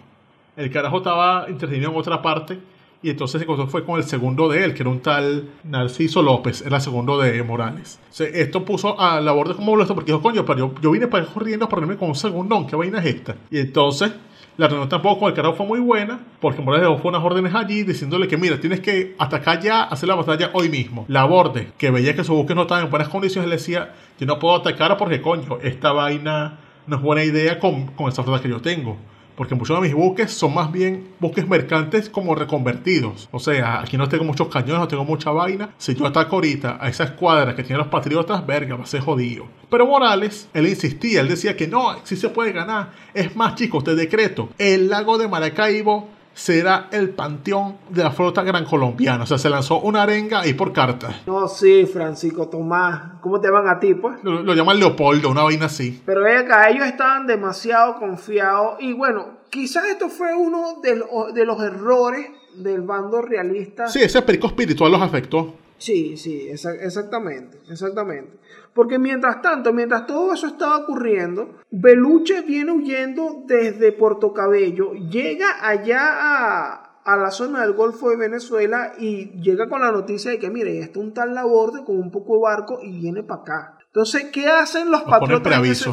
[0.56, 2.58] El carajo estaba entretenido en otra parte
[3.02, 6.62] y entonces se fue con el segundo de él, que era un tal Narciso López,
[6.62, 8.00] era el segundo de Morales.
[8.18, 11.68] esto puso a la borde como molesto porque dijo, coño, pero yo, vine para corriendo
[11.68, 13.36] para irme con un segundón, ¿qué vaina es esta?
[13.50, 14.12] Y entonces
[14.56, 17.84] la reunión tampoco con el carajo fue muy buena, porque Morales dejó unas órdenes allí
[17.84, 21.04] diciéndole que, mira, tienes que atacar ya, hacer la batalla hoy mismo.
[21.06, 24.26] La borde, que veía que su buque no estaba en buenas condiciones, le decía, yo
[24.26, 26.58] no puedo atacar porque, coño, esta vaina
[26.88, 28.96] no es buena idea con, con esa flota que yo tengo
[29.38, 33.28] porque muchos de mis buques son más bien buques mercantes como reconvertidos.
[33.30, 35.70] O sea, aquí no tengo muchos cañones, no tengo mucha vaina.
[35.78, 39.00] Si yo ataco ahorita a esa escuadra que tiene los patriotas, verga, va a ser
[39.00, 39.46] jodido.
[39.70, 42.90] Pero Morales, él insistía, él decía que no, sí se puede ganar.
[43.14, 48.44] Es más, chicos, te decreto, el lago de Maracaibo será el panteón de la flota
[48.44, 49.24] gran colombiana.
[49.24, 51.20] O sea, se lanzó una arenga ahí por carta.
[51.26, 53.14] No, sí, Francisco Tomás.
[53.20, 54.22] ¿Cómo te van a ti, pues?
[54.22, 56.00] Lo, llaman Leopoldo, una vaina así.
[56.06, 58.76] Pero acá, ellos estaban demasiado confiados.
[58.78, 61.02] Y bueno, quizás esto fue uno de,
[61.34, 63.88] de los errores del bando realista.
[63.88, 65.54] Sí, ese perico espiritual los afectó.
[65.76, 68.36] Sí, sí, exactamente, exactamente.
[68.78, 75.48] Porque mientras tanto, mientras todo eso estaba ocurriendo, Beluche viene huyendo desde Puerto Cabello, llega
[75.60, 80.38] allá a, a la zona del Golfo de Venezuela y llega con la noticia de
[80.38, 83.78] que, mire, está un tal Laborde con un poco de barco y viene para acá.
[83.86, 85.88] Entonces, ¿qué hacen los patriotas?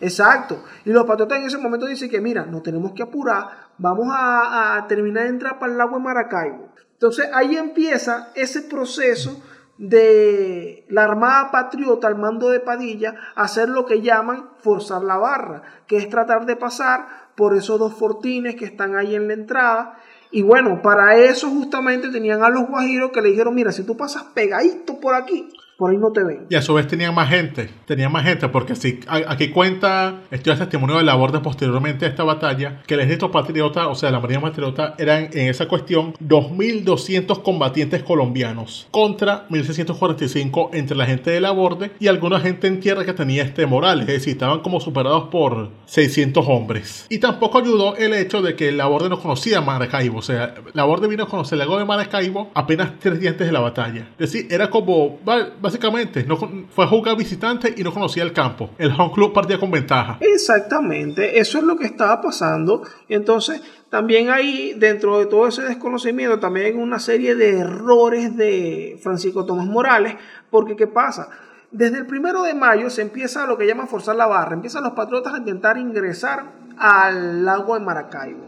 [0.00, 0.62] Exacto.
[0.84, 3.48] Y los patriotas en ese momento dicen que, mira, no tenemos que apurar,
[3.78, 6.68] vamos a, a terminar de entrar para el lago de Maracaibo.
[6.92, 9.42] Entonces ahí empieza ese proceso
[9.78, 15.62] de la Armada Patriota al mando de Padilla hacer lo que llaman forzar la barra,
[15.86, 19.98] que es tratar de pasar por esos dos fortines que están ahí en la entrada.
[20.30, 23.96] Y bueno, para eso justamente tenían a los guajiros que le dijeron, mira, si tú
[23.96, 26.46] pasas pegadito por aquí, por ahí no te ven.
[26.50, 30.52] Y a su vez tenían más gente, tenían más gente, porque si aquí cuenta, estoy
[30.52, 34.10] a testimonio de la borde posteriormente a esta batalla, que el ejército patriota, o sea,
[34.10, 41.30] la marina patriota, eran en esa cuestión 2.200 combatientes colombianos contra 1.645 entre la gente
[41.30, 44.60] de la borde y alguna gente en tierra que tenía este Morales, es decir, estaban
[44.60, 47.06] como superados por 600 hombres.
[47.08, 50.82] Y tampoco ayudó el hecho de que la borde no conocía Maracaibo, o sea, la
[50.82, 54.08] borde vino a conocer el lago de Maracaibo apenas tres días antes de la batalla.
[54.18, 55.20] Es decir, era como
[55.68, 56.24] básicamente.
[56.24, 56.36] No,
[56.70, 58.70] fue a jugar visitante y no conocía el campo.
[58.78, 60.16] El home club partía con ventaja.
[60.20, 62.82] Exactamente, eso es lo que estaba pasando.
[63.08, 68.98] Entonces, también hay, dentro de todo ese desconocimiento, también hay una serie de errores de
[69.02, 70.16] Francisco Tomás Morales,
[70.50, 71.28] porque ¿qué pasa?
[71.70, 74.92] Desde el primero de mayo se empieza lo que llama forzar la barra, empiezan los
[74.92, 76.44] patriotas a intentar ingresar
[76.78, 78.46] al lago de Maracaibo.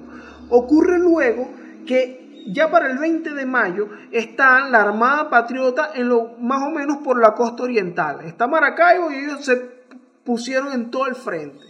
[0.48, 1.50] Ocurre luego
[1.86, 6.70] que ya para el 20 de mayo está la Armada Patriota en lo más o
[6.70, 8.20] menos por la costa oriental.
[8.24, 9.56] Está Maracaibo y ellos se
[10.24, 11.64] pusieron en todo el frente.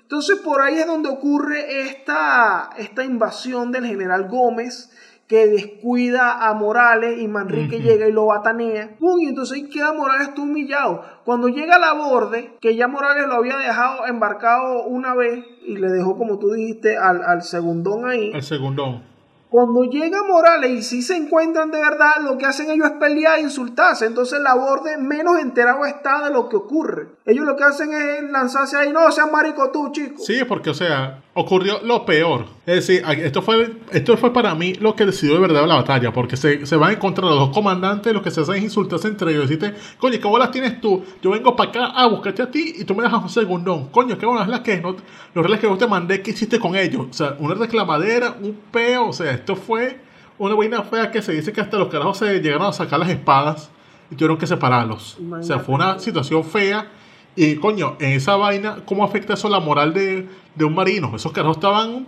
[0.00, 4.90] Entonces por ahí es donde ocurre esta, esta invasión del general Gómez
[5.26, 8.96] que descuida a Morales y Manrique llega y lo batanea.
[9.00, 11.02] Uy, entonces ahí queda Morales todo humillado.
[11.24, 15.76] Cuando llega a la borde, que ya Morales lo había dejado embarcado una vez y
[15.76, 18.32] le dejó, como tú dijiste, al, al segundón ahí.
[18.34, 19.11] Al segundón
[19.52, 23.38] cuando llega Morales y si se encuentran de verdad, lo que hacen ellos es pelear
[23.38, 24.06] e insultarse.
[24.06, 27.08] Entonces la borde menos enterado está de lo que ocurre.
[27.24, 30.16] Ellos lo que hacen es lanzarse ahí, no seas marico tú, chico.
[30.18, 32.46] Sí, porque, o sea, ocurrió lo peor.
[32.66, 36.12] Es decir, esto fue, esto fue para mí lo que decidió de verdad la batalla,
[36.12, 39.30] porque se, se van a encontrar los dos comandantes, los que se hacen insultarse entre
[39.30, 39.48] ellos.
[39.48, 41.04] Decirte, coño, ¿qué bolas tienes tú?
[41.22, 43.88] Yo vengo para acá a buscarte a ti y tú me dejas un segundón.
[43.90, 44.96] Coño, ¿qué bolas las que no,
[45.32, 47.06] los reales que yo te mandé, ¿qué hiciste con ellos?
[47.08, 50.00] O sea, una reclamadera, un peo, o sea, esto fue
[50.38, 53.10] una vaina fea que se dice que hasta los carajos se llegaron a sacar las
[53.10, 53.70] espadas
[54.10, 55.18] y tuvieron que separarlos.
[55.38, 56.88] O sea, fue una situación fea
[57.34, 60.28] y coño, en esa vaina, ¿cómo afecta eso la moral de,
[60.60, 61.14] un marino?
[61.16, 62.06] Esos carros estaban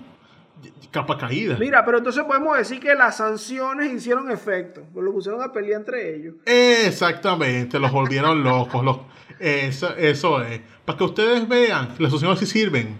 [0.90, 1.56] capa caída.
[1.58, 4.82] Mira, pero entonces podemos decir que las sanciones hicieron efecto.
[4.92, 6.34] Pues lo pusieron a pelear entre ellos.
[6.46, 8.84] Exactamente, los volvieron locos.
[8.84, 8.98] Los,
[9.40, 10.60] eso, eso es.
[10.84, 12.96] Para que ustedes vean, las sanciones sí sirven.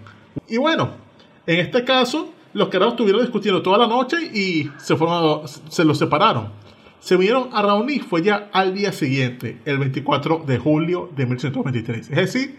[0.49, 0.91] Y bueno,
[1.47, 5.97] en este caso, los carros estuvieron discutiendo toda la noche y se, fueron se los
[5.97, 6.49] separaron
[7.05, 12.09] se vinieron a reunir fue ya al día siguiente, el 24 de julio de 1823.
[12.09, 12.55] Es decir,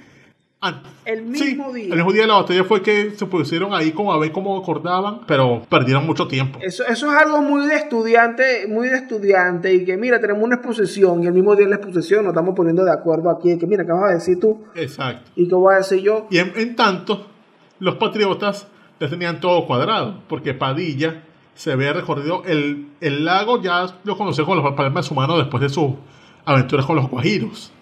[1.04, 1.86] el mismo día.
[1.86, 4.56] El mismo día de la batalla fue que se pusieron ahí como a ver cómo
[4.56, 6.60] acordaban, pero perdieron mucho tiempo.
[6.62, 10.54] Eso, eso es algo muy de estudiante, muy de estudiante, y que mira, tenemos una
[10.54, 13.66] exposición, y el mismo día de la exposición nos estamos poniendo de acuerdo aquí, que
[13.66, 14.62] mira, ¿qué vas a decir tú?
[14.76, 15.28] Exacto.
[15.34, 16.28] ¿Y qué voy a decir yo?
[16.30, 17.26] Y en, tanto,
[17.80, 18.68] los patriotas
[19.00, 21.24] ya tenían todo cuadrado, porque Padilla
[21.56, 25.70] se había recorrido el, el lago, ya lo conoció con los palmas humanos después de
[25.70, 25.92] sus
[26.44, 27.72] aventuras con los guajiros.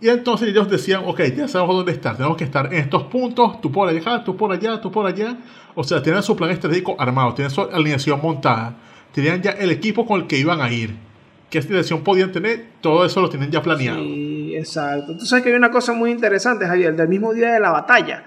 [0.00, 3.60] Y entonces ellos decían, ok, ya sabemos dónde estar, tenemos que estar en estos puntos,
[3.60, 5.36] tú por allá, tú por allá, tú por allá.
[5.76, 8.74] O sea, tienen su plan estratégico armado, tienen su alineación montada,
[9.12, 10.96] tenían ya el equipo con el que iban a ir.
[11.50, 12.66] ¿Qué dirección podían tener?
[12.80, 14.02] Todo eso lo tienen ya planeado.
[14.02, 15.16] Sí, exacto.
[15.16, 18.24] Tú sabes que hay una cosa muy interesante, Javier, del mismo día de la batalla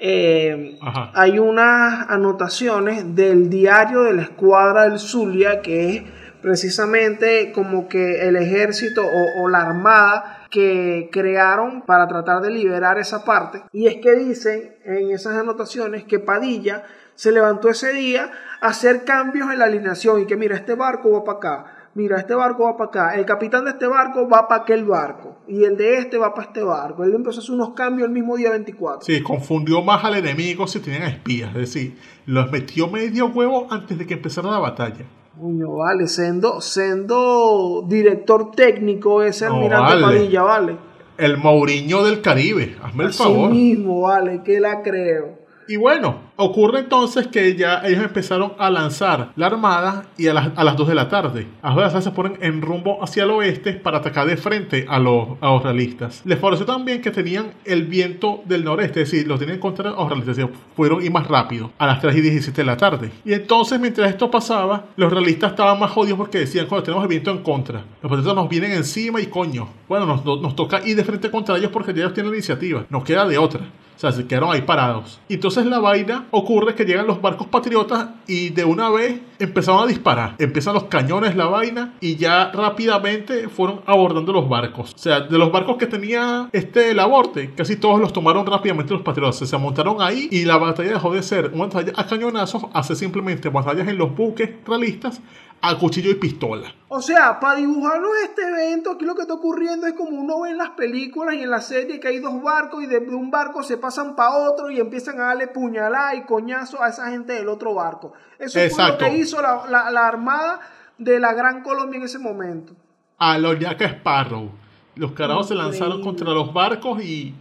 [0.00, 6.02] hay unas anotaciones del diario de la escuadra del Zulia, que es
[6.40, 12.98] precisamente como que el ejército o, o la armada que crearon para tratar de liberar
[12.98, 13.62] esa parte.
[13.72, 16.84] Y es que dicen en esas anotaciones que Padilla
[17.14, 18.30] se levantó ese día
[18.60, 22.18] a hacer cambios en la alineación y que mira, este barco va para acá, mira,
[22.18, 25.64] este barco va para acá, el capitán de este barco va para aquel barco y
[25.64, 27.04] el de este va para este barco.
[27.04, 29.02] Él empezó a hacer unos cambios el mismo día 24.
[29.02, 33.98] Sí, confundió más al enemigo si tenían espías, es decir, los metió medio huevo antes
[33.98, 35.04] de que empezara la batalla.
[35.40, 40.16] Coño, vale, siendo, siendo director técnico ese almirante vale.
[40.18, 40.76] Padilla, vale.
[41.16, 43.50] El Mourinho del Caribe, hazme el Así favor.
[43.50, 45.38] mismo, vale, que la creo.
[45.68, 50.50] Y bueno, ocurre entonces que ya ellos empezaron a lanzar la armada y a las,
[50.54, 51.48] a las 2 de la tarde.
[51.64, 54.36] Las 2 de la tarde se ponen en rumbo hacia el oeste para atacar de
[54.36, 56.22] frente a los, a realistas.
[56.24, 60.08] Les favoreció también que tenían el viento del noreste, es decir, los tenían contra los
[60.08, 63.10] realistas, fueron ir más rápido a las 3 y 17 de la tarde.
[63.24, 67.08] Y entonces, mientras esto pasaba, los realistas estaban más jodidos porque decían, cuando tenemos el
[67.08, 70.94] viento en contra, los patriotas nos vienen encima y coño, bueno, nos, nos toca ir
[70.94, 73.62] de frente contra ellos porque ellos tienen la iniciativa, nos queda de otra.
[73.98, 75.18] O sea, se quedaron ahí parados.
[75.26, 79.82] Y entonces la vaina ocurre que llegan los barcos patriotas y de una vez empezaron
[79.82, 80.36] a disparar.
[80.38, 84.94] Empiezan los cañones, la vaina, y ya rápidamente fueron abordando los barcos.
[84.94, 88.94] O sea, de los barcos que tenía este el aborte, casi todos los tomaron rápidamente
[88.94, 89.36] los patriotas.
[89.36, 93.48] Se montaron ahí y la batalla dejó de ser una batalla a cañonazos, hace simplemente
[93.48, 95.20] batallas en los buques realistas
[95.60, 96.72] a cuchillo y pistola.
[96.88, 100.50] O sea, para dibujarnos este evento, aquí lo que está ocurriendo es como uno ve
[100.50, 103.62] en las películas y en la serie que hay dos barcos y de un barco
[103.62, 107.48] se pasan para otro y empiezan a darle puñalada y coñazo a esa gente del
[107.48, 108.12] otro barco.
[108.38, 108.98] Eso Exacto.
[109.00, 110.60] fue lo que hizo la, la- la armada
[110.96, 112.74] de la Gran Colombia en ese momento.
[113.18, 114.50] A los Jack Sparrow.
[114.94, 117.34] Los carajos se lanzaron contra los barcos y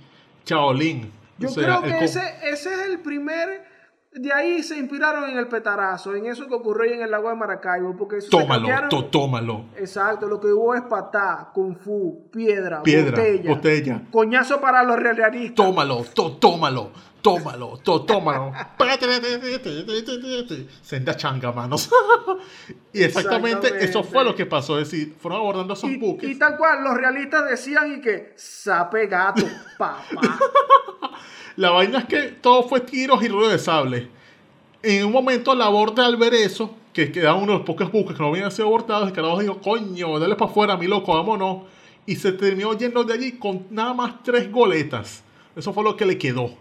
[0.44, 1.12] Chaolín.
[1.38, 3.67] Yo O sea, creo que ese, ese es el primer...
[4.20, 7.36] De ahí se inspiraron en el petarazo, en eso que ocurrió en el lago de
[7.36, 9.66] Maracaibo, porque eso se Tómalo, cambiaron- to- tómalo.
[9.78, 14.02] Exacto, lo que hubo es patá, kung fu, piedra, Piedra, botella, botella.
[14.12, 15.56] coñazo para los realistas.
[15.66, 18.52] Tómalo, to- tómalo, tómalo, to- tómalo.
[20.82, 21.90] Senda changa, manos.
[22.94, 23.86] y exactamente, Exactamente.
[23.86, 24.80] eso fue lo que pasó.
[24.80, 26.30] Es decir, fueron abordando esos Y, buques.
[26.30, 29.44] y tal cual, los realistas decían y que sape gato,
[29.78, 30.04] papá.
[31.56, 34.10] La vaina es que todo fue tiros y ruido de sable.
[34.84, 38.16] En un momento, la borda al ver eso, que quedaba uno de los pocos buques
[38.16, 41.64] que no habían sido abortados, el carajo dijo, coño, dale para afuera, mi loco, vámonos.
[42.06, 45.24] Y se terminó yendo de allí con nada más tres goletas.
[45.56, 46.52] Eso fue lo que le quedó.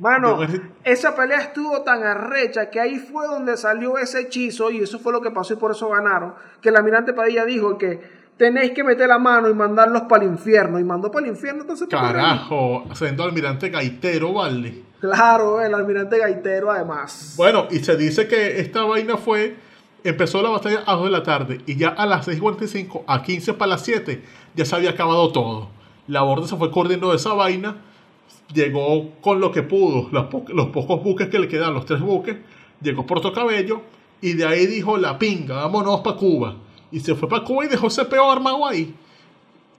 [0.00, 0.40] Mano,
[0.82, 5.12] esa pelea estuvo tan arrecha que ahí fue donde salió ese hechizo y eso fue
[5.12, 6.34] lo que pasó y por eso ganaron.
[6.60, 8.00] Que el almirante Padilla dijo que
[8.38, 10.80] tenéis que meter la mano y mandarlos para el infierno.
[10.80, 11.86] Y mandó para el infierno entonces.
[11.88, 14.90] Carajo, siendo almirante gaitero, vale.
[15.00, 17.34] Claro, el almirante Gaitero además.
[17.36, 19.56] Bueno, y se dice que esta vaina fue.
[20.02, 23.52] Empezó la batalla a 2 de la tarde y ya a las 6.45, a 15
[23.52, 25.68] para las 7, ya se había acabado todo.
[26.06, 27.76] La borda se fue corriendo de esa vaina,
[28.52, 32.00] llegó con lo que pudo, los, po- los pocos buques que le quedan, los tres
[32.00, 32.36] buques,
[32.80, 33.82] llegó Puerto Cabello
[34.20, 36.56] y de ahí dijo la pinga, vámonos para Cuba.
[36.92, 38.94] Y se fue para Cuba y dejó ese peo armado ahí.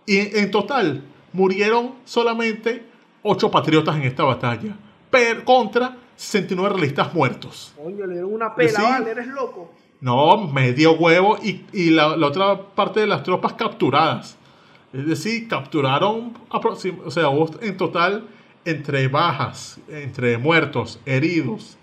[0.05, 2.83] Y en total murieron solamente
[3.23, 4.75] 8 patriotas en esta batalla,
[5.09, 7.73] pero contra 69 realistas muertos.
[7.75, 9.71] Coño, le dieron una pela, vale, eres loco.
[9.99, 14.37] No, medio huevo y, y la, la otra parte de las tropas capturadas.
[14.93, 17.25] Es decir, capturaron, o sea,
[17.61, 18.25] en total
[18.65, 21.77] entre bajas, entre muertos, heridos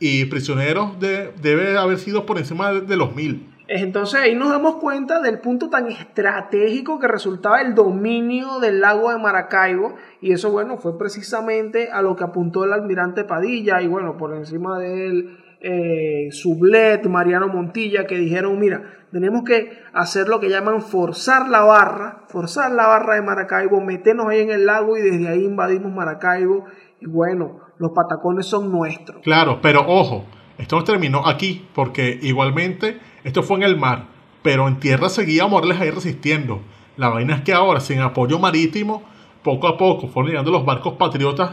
[0.00, 3.48] y prisioneros, de- debe haber sido por encima de, los mil.
[3.68, 9.10] Entonces ahí nos damos cuenta del punto tan estratégico que resultaba el dominio del lago
[9.10, 13.86] de Maracaibo y eso bueno fue precisamente a lo que apuntó el almirante Padilla y
[13.86, 18.82] bueno por encima de él eh, Sublet, Mariano Montilla que dijeron mira
[19.14, 24.26] tenemos que hacer lo que llaman forzar la barra, forzar la barra de Maracaibo, meternos
[24.26, 26.64] ahí en el lago y desde ahí invadimos Maracaibo
[27.00, 29.22] y bueno los patacones son nuestros.
[29.22, 30.24] Claro, pero ojo,
[30.58, 34.06] esto no terminó aquí, porque igualmente esto fue en el mar,
[34.42, 36.62] pero en tierra seguía Morales ahí resistiendo.
[36.96, 39.04] La vaina es que ahora, sin apoyo marítimo,
[39.44, 41.52] poco a poco fueron llegando los barcos patriotas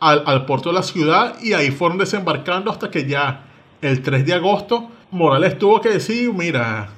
[0.00, 3.44] al, al puerto de la ciudad y ahí fueron desembarcando hasta que ya
[3.80, 6.88] el 3 de agosto Morales tuvo que decir, mira,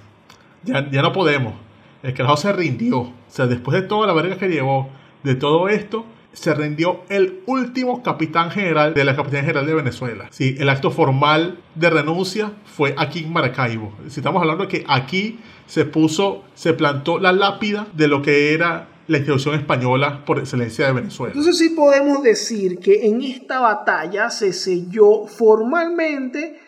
[0.64, 1.54] ya, ya no podemos.
[2.02, 2.98] El carajo se rindió.
[2.98, 4.88] O sea, después de toda la verga que llevó,
[5.22, 10.28] de todo esto, se rindió el último capitán general de la Capitanía General de Venezuela.
[10.30, 13.92] Sí, el acto formal de renuncia fue aquí en Maracaibo.
[14.08, 18.54] Si estamos hablando de que aquí se puso, se plantó la lápida de lo que
[18.54, 21.32] era la institución española por excelencia de Venezuela.
[21.32, 26.60] Entonces sí podemos decir que en esta batalla se selló formalmente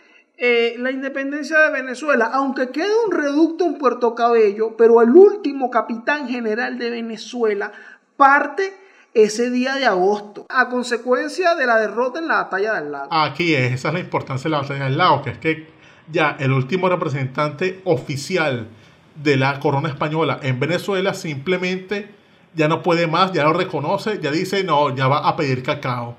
[0.42, 5.70] eh, la independencia de Venezuela, aunque quede un reducto en Puerto Cabello, pero el último
[5.70, 7.72] capitán general de Venezuela
[8.16, 8.72] parte
[9.12, 13.12] ese día de agosto, a consecuencia de la derrota en la batalla del lago.
[13.12, 15.66] Aquí es, esa es la importancia de la batalla del lago, que es que
[16.10, 18.66] ya el último representante oficial
[19.22, 22.14] de la corona española en Venezuela simplemente
[22.54, 26.16] ya no puede más, ya lo reconoce, ya dice, no, ya va a pedir cacao.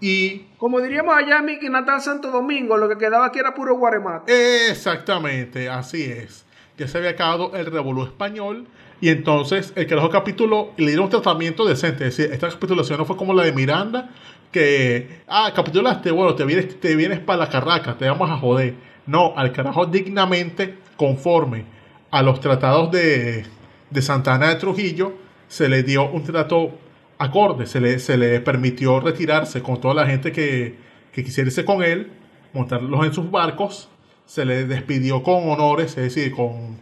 [0.00, 0.46] Y...
[0.60, 4.68] Como diríamos allá en mi natal Santo Domingo, lo que quedaba aquí era puro guaremate.
[4.68, 6.44] Exactamente, así es.
[6.76, 8.66] Ya se había acabado el revolú español
[9.00, 12.06] y entonces el que lo capituló y le dieron un tratamiento decente.
[12.06, 14.10] Es decir, esta capitulación no fue como la de Miranda,
[14.52, 18.74] que, ah, capitulaste, bueno, te vienes, te vienes para la carraca, te vamos a joder.
[19.06, 21.64] No, al carajo dignamente, conforme
[22.10, 23.46] a los tratados de,
[23.88, 25.14] de Santana de Trujillo,
[25.48, 26.72] se le dio un trato
[27.20, 30.76] acorde, se le, se le permitió retirarse con toda la gente que,
[31.12, 32.10] que quisiera con él,
[32.52, 33.88] montarlos en sus barcos,
[34.26, 36.78] se le despidió con honores, es decir, con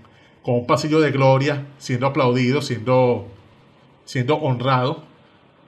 [0.48, 3.28] con un pasillo de gloria, siendo aplaudido, siendo,
[4.06, 5.02] siendo honrado.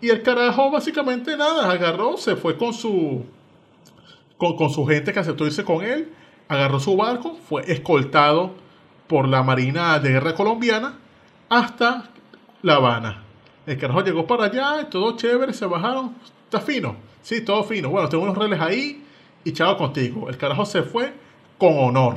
[0.00, 3.26] Y el carajo básicamente nada, agarró, se fue con su,
[4.38, 6.10] con, su gente que aceptó irse con él,
[6.48, 8.54] agarró su barco, fue escoltado
[9.06, 10.98] por la Marina de Guerra Colombiana
[11.50, 12.04] hasta
[12.62, 13.24] La Habana.
[13.70, 17.88] El carajo llegó para allá, todo chévere, se bajaron, está fino, sí, todo fino.
[17.88, 19.04] Bueno, tengo unos reles ahí
[19.44, 20.28] y chao contigo.
[20.28, 21.12] El carajo se fue
[21.56, 22.16] con honor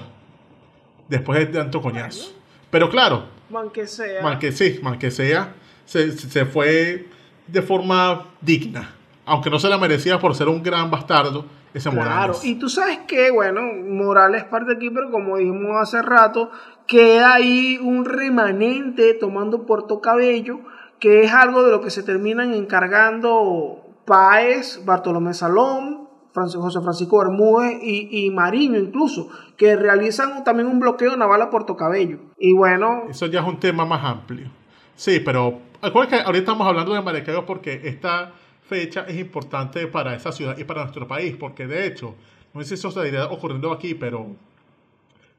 [1.07, 2.33] después de tanto coñazo.
[2.71, 5.53] Pero claro, man que sea, man que sí, man que sea,
[5.85, 7.05] se, se fue
[7.45, 12.33] de forma digna, aunque no se la merecía por ser un gran bastardo ese claro.
[12.41, 16.49] Y tú sabes que, bueno, Morales parte aquí, pero como dijimos hace rato,
[16.87, 20.59] queda ahí un remanente tomando Puerto Cabello,
[21.03, 27.77] que es algo de lo que se terminan encargando Páez, Bartolomé Salón, José Francisco Bermúdez
[27.83, 29.27] y, Mariño incluso,
[29.57, 32.19] que realizan también un bloqueo naval a Puerto Cabello.
[32.37, 33.03] Y bueno...
[33.09, 34.47] Eso ya es un tema más amplio.
[34.95, 38.31] Sí, pero acuérdense que ahorita estamos hablando de Maracaibo porque esta
[38.61, 42.15] fecha es importante para esa ciudad y para nuestro país, porque de hecho,
[42.53, 44.27] no sé si eso estaría ocurriendo aquí, pero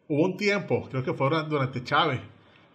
[0.08, 2.20] hubo un tiempo, creo que fue durante Chávez,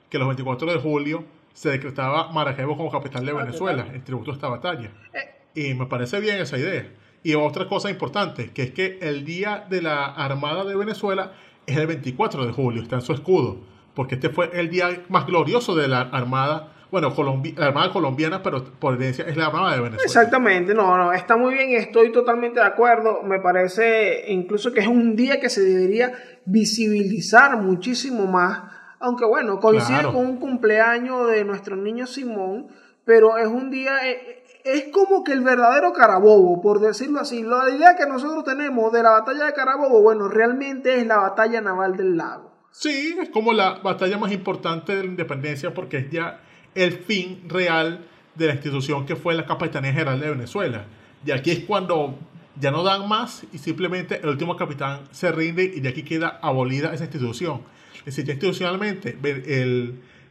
[0.09, 1.23] que los 24 de julio
[1.53, 4.91] se decretaba Maracaibo como capital de Venezuela en tributo a esta batalla.
[5.13, 5.69] Eh.
[5.69, 6.87] Y me parece bien esa idea.
[7.23, 11.33] Y otra cosa importante, que es que el día de la Armada de Venezuela
[11.65, 13.57] es el 24 de julio, está en su escudo,
[13.93, 17.13] porque este fue el día más glorioso de la Armada, bueno,
[17.57, 20.03] la Armada colombiana, pero por herencia es la Armada de Venezuela.
[20.05, 24.87] Exactamente, no, no, está muy bien, estoy totalmente de acuerdo, me parece incluso que es
[24.87, 26.13] un día que se debería
[26.45, 28.63] visibilizar muchísimo más,
[28.99, 32.67] aunque bueno, coincide con un cumpleaños de nuestro niño Simón,
[33.05, 34.07] pero es un día...
[34.07, 37.43] Eh, es como que el verdadero Carabobo, por decirlo así.
[37.43, 41.61] La idea que nosotros tenemos de la batalla de Carabobo, bueno, realmente es la batalla
[41.61, 42.51] naval del lago.
[42.71, 46.41] Sí, es como la batalla más importante de la independencia porque es ya
[46.75, 50.85] el fin real de la institución que fue la Capitanía General de Venezuela.
[51.25, 52.15] Y aquí es cuando
[52.59, 56.39] ya no dan más y simplemente el último capitán se rinde y de aquí queda
[56.41, 57.61] abolida esa institución.
[57.99, 59.17] Es decir, ya institucionalmente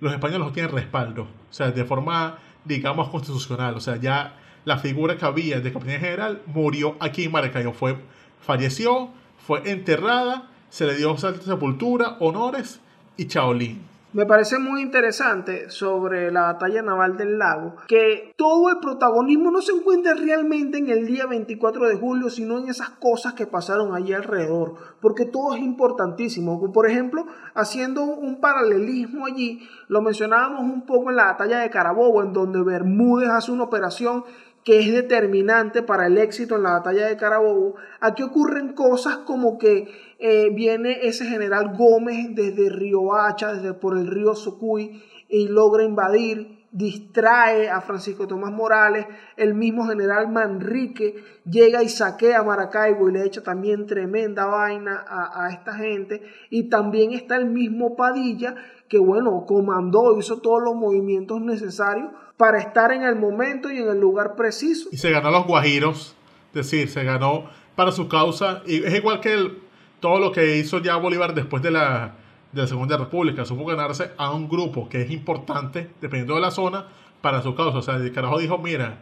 [0.00, 1.22] los españoles tienen respaldo.
[1.22, 2.38] O sea, de forma
[2.68, 3.74] digamos, constitucional.
[3.74, 7.72] O sea, ya la figura que había de capitán general murió aquí en Maracaibo.
[7.72, 7.96] Fue,
[8.40, 12.80] falleció, fue enterrada, se le dio sepultura, honores
[13.16, 13.82] y chaolín.
[14.14, 19.60] Me parece muy interesante sobre la batalla naval del lago que todo el protagonismo no
[19.60, 23.94] se encuentra realmente en el día 24 de julio, sino en esas cosas que pasaron
[23.94, 26.72] allí alrededor, porque todo es importantísimo.
[26.72, 32.22] Por ejemplo, haciendo un paralelismo allí, lo mencionábamos un poco en la batalla de Carabobo,
[32.22, 34.24] en donde Bermúdez hace una operación
[34.64, 39.56] que es determinante para el éxito en la batalla de Carabobo, aquí ocurren cosas como
[39.56, 39.88] que
[40.18, 45.84] eh, viene ese general Gómez desde Río Hacha, desde por el río Socuy, y logra
[45.84, 49.06] invadir, distrae a Francisco Tomás Morales,
[49.36, 55.04] el mismo general Manrique llega y saquea a Maracaibo y le echa también tremenda vaina
[55.06, 58.56] a, a esta gente, y también está el mismo Padilla,
[58.88, 63.88] que bueno, comandó, hizo todos los movimientos necesarios para estar en el momento y en
[63.88, 64.88] el lugar preciso.
[64.90, 66.16] Y se ganó los guajiros,
[66.48, 67.44] es decir, se ganó
[67.76, 68.62] para su causa.
[68.66, 69.67] Y es igual que
[70.00, 72.14] todo lo que hizo ya Bolívar después de la,
[72.52, 73.44] de la Segunda República.
[73.44, 76.86] Supo ganarse a un grupo que es importante, dependiendo de la zona,
[77.20, 77.78] para su causa.
[77.78, 78.98] O sea, el carajo dijo, mira,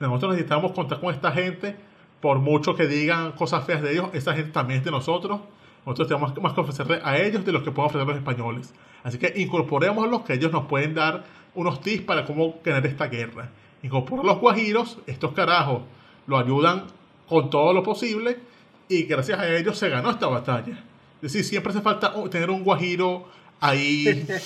[0.00, 1.76] nosotros necesitamos contar con esta gente,
[2.20, 5.40] por mucho que digan cosas feas de ellos, esta gente también es de nosotros.
[5.84, 8.72] Nosotros tenemos más que ofrecerle a ellos de los que pueden ofrecer los españoles.
[9.02, 11.24] Así que incorporemos los que ellos nos pueden dar
[11.54, 13.50] unos tips para cómo ganar esta guerra.
[13.82, 15.82] Incorporar los guajiros, estos carajos
[16.28, 16.84] lo ayudan
[17.28, 18.38] con todo lo posible
[18.92, 20.74] y gracias a ellos se ganó esta batalla.
[21.16, 23.28] Es decir, siempre hace falta tener un guajiro
[23.60, 24.26] ahí.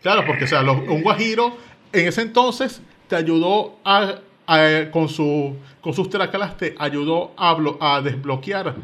[0.00, 1.54] Claro, porque o sea, un guajiro
[1.92, 4.20] en ese entonces te ayudó a,
[4.90, 8.74] con, su, con sus trácalas, te ayudó a, a desbloquear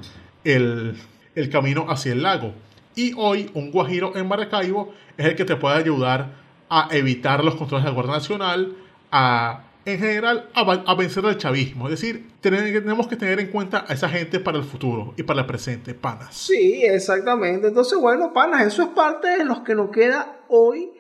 [0.44, 0.98] el,
[1.34, 2.52] el camino hacia el lago.
[2.94, 6.32] Y hoy un guajiro en Maracaibo es el que te puede ayudar
[6.68, 8.72] a evitar los controles de la Guardia Nacional,
[9.10, 11.88] a en general a, vencer al chavismo.
[11.88, 15.40] Es decir, tenemos que tener en cuenta a esa gente para el futuro y para
[15.40, 16.34] el presente, panas.
[16.34, 17.68] Sí, exactamente.
[17.68, 20.90] Entonces, bueno, panas, eso es parte de lo que nos queda hoy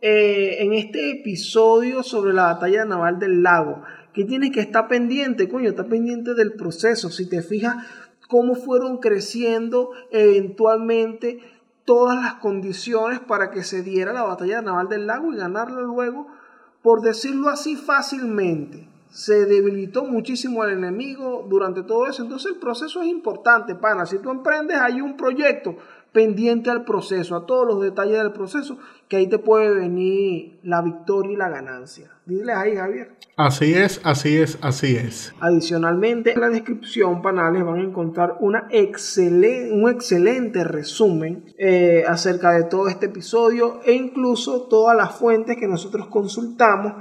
[0.00, 3.82] eh, en este episodio sobre la batalla naval del lago.
[4.14, 7.10] Que tiene que estar pendiente, coño, está pendiente del proceso.
[7.10, 7.76] Si te fijas
[8.28, 11.40] cómo fueron creciendo eventualmente
[11.84, 16.28] todas las condiciones para que se diera la batalla naval del lago y ganarla luego
[16.82, 22.22] por decirlo así fácilmente, se debilitó muchísimo al enemigo durante todo eso.
[22.22, 24.06] Entonces el proceso es importante, pana.
[24.06, 25.76] Si tú emprendes, hay un proyecto
[26.12, 30.82] pendiente al proceso, a todos los detalles del proceso, que ahí te puede venir la
[30.82, 32.10] victoria y la ganancia.
[32.26, 33.12] Dile ahí, Javier.
[33.36, 35.34] Así es, así es, así es.
[35.40, 42.52] Adicionalmente, en la descripción, panales, van a encontrar una excelente, un excelente resumen eh, acerca
[42.52, 46.94] de todo este episodio e incluso todas las fuentes que nosotros consultamos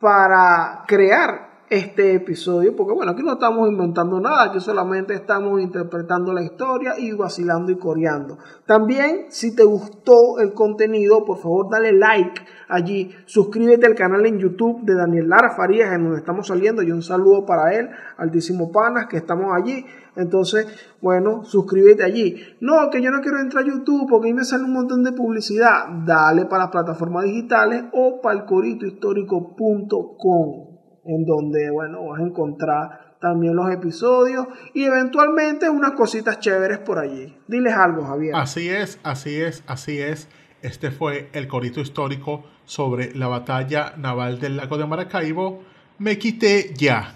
[0.00, 6.32] para crear este episodio, porque bueno, aquí no estamos inventando nada, aquí solamente estamos interpretando
[6.32, 8.38] la historia y vacilando y coreando.
[8.66, 14.38] También, si te gustó el contenido, por favor dale like allí, suscríbete al canal en
[14.38, 18.70] YouTube de Daniel Lara Farías, en donde estamos saliendo, y un saludo para él, altísimo
[18.70, 19.84] panas, que estamos allí.
[20.14, 20.68] Entonces,
[21.02, 22.36] bueno, suscríbete allí.
[22.60, 25.12] No, que yo no quiero entrar a YouTube porque ahí me sale un montón de
[25.12, 25.88] publicidad.
[26.06, 30.75] Dale para las plataformas digitales o para el coritohistórico.com
[31.06, 36.98] en donde, bueno, vas a encontrar también los episodios y eventualmente unas cositas chéveres por
[36.98, 37.34] allí.
[37.46, 38.34] Diles algo, Javier.
[38.34, 40.28] Así es, así es, así es.
[40.62, 45.62] Este fue el corito histórico sobre la batalla naval del lago de Maracaibo.
[45.98, 47.14] Me quité ya.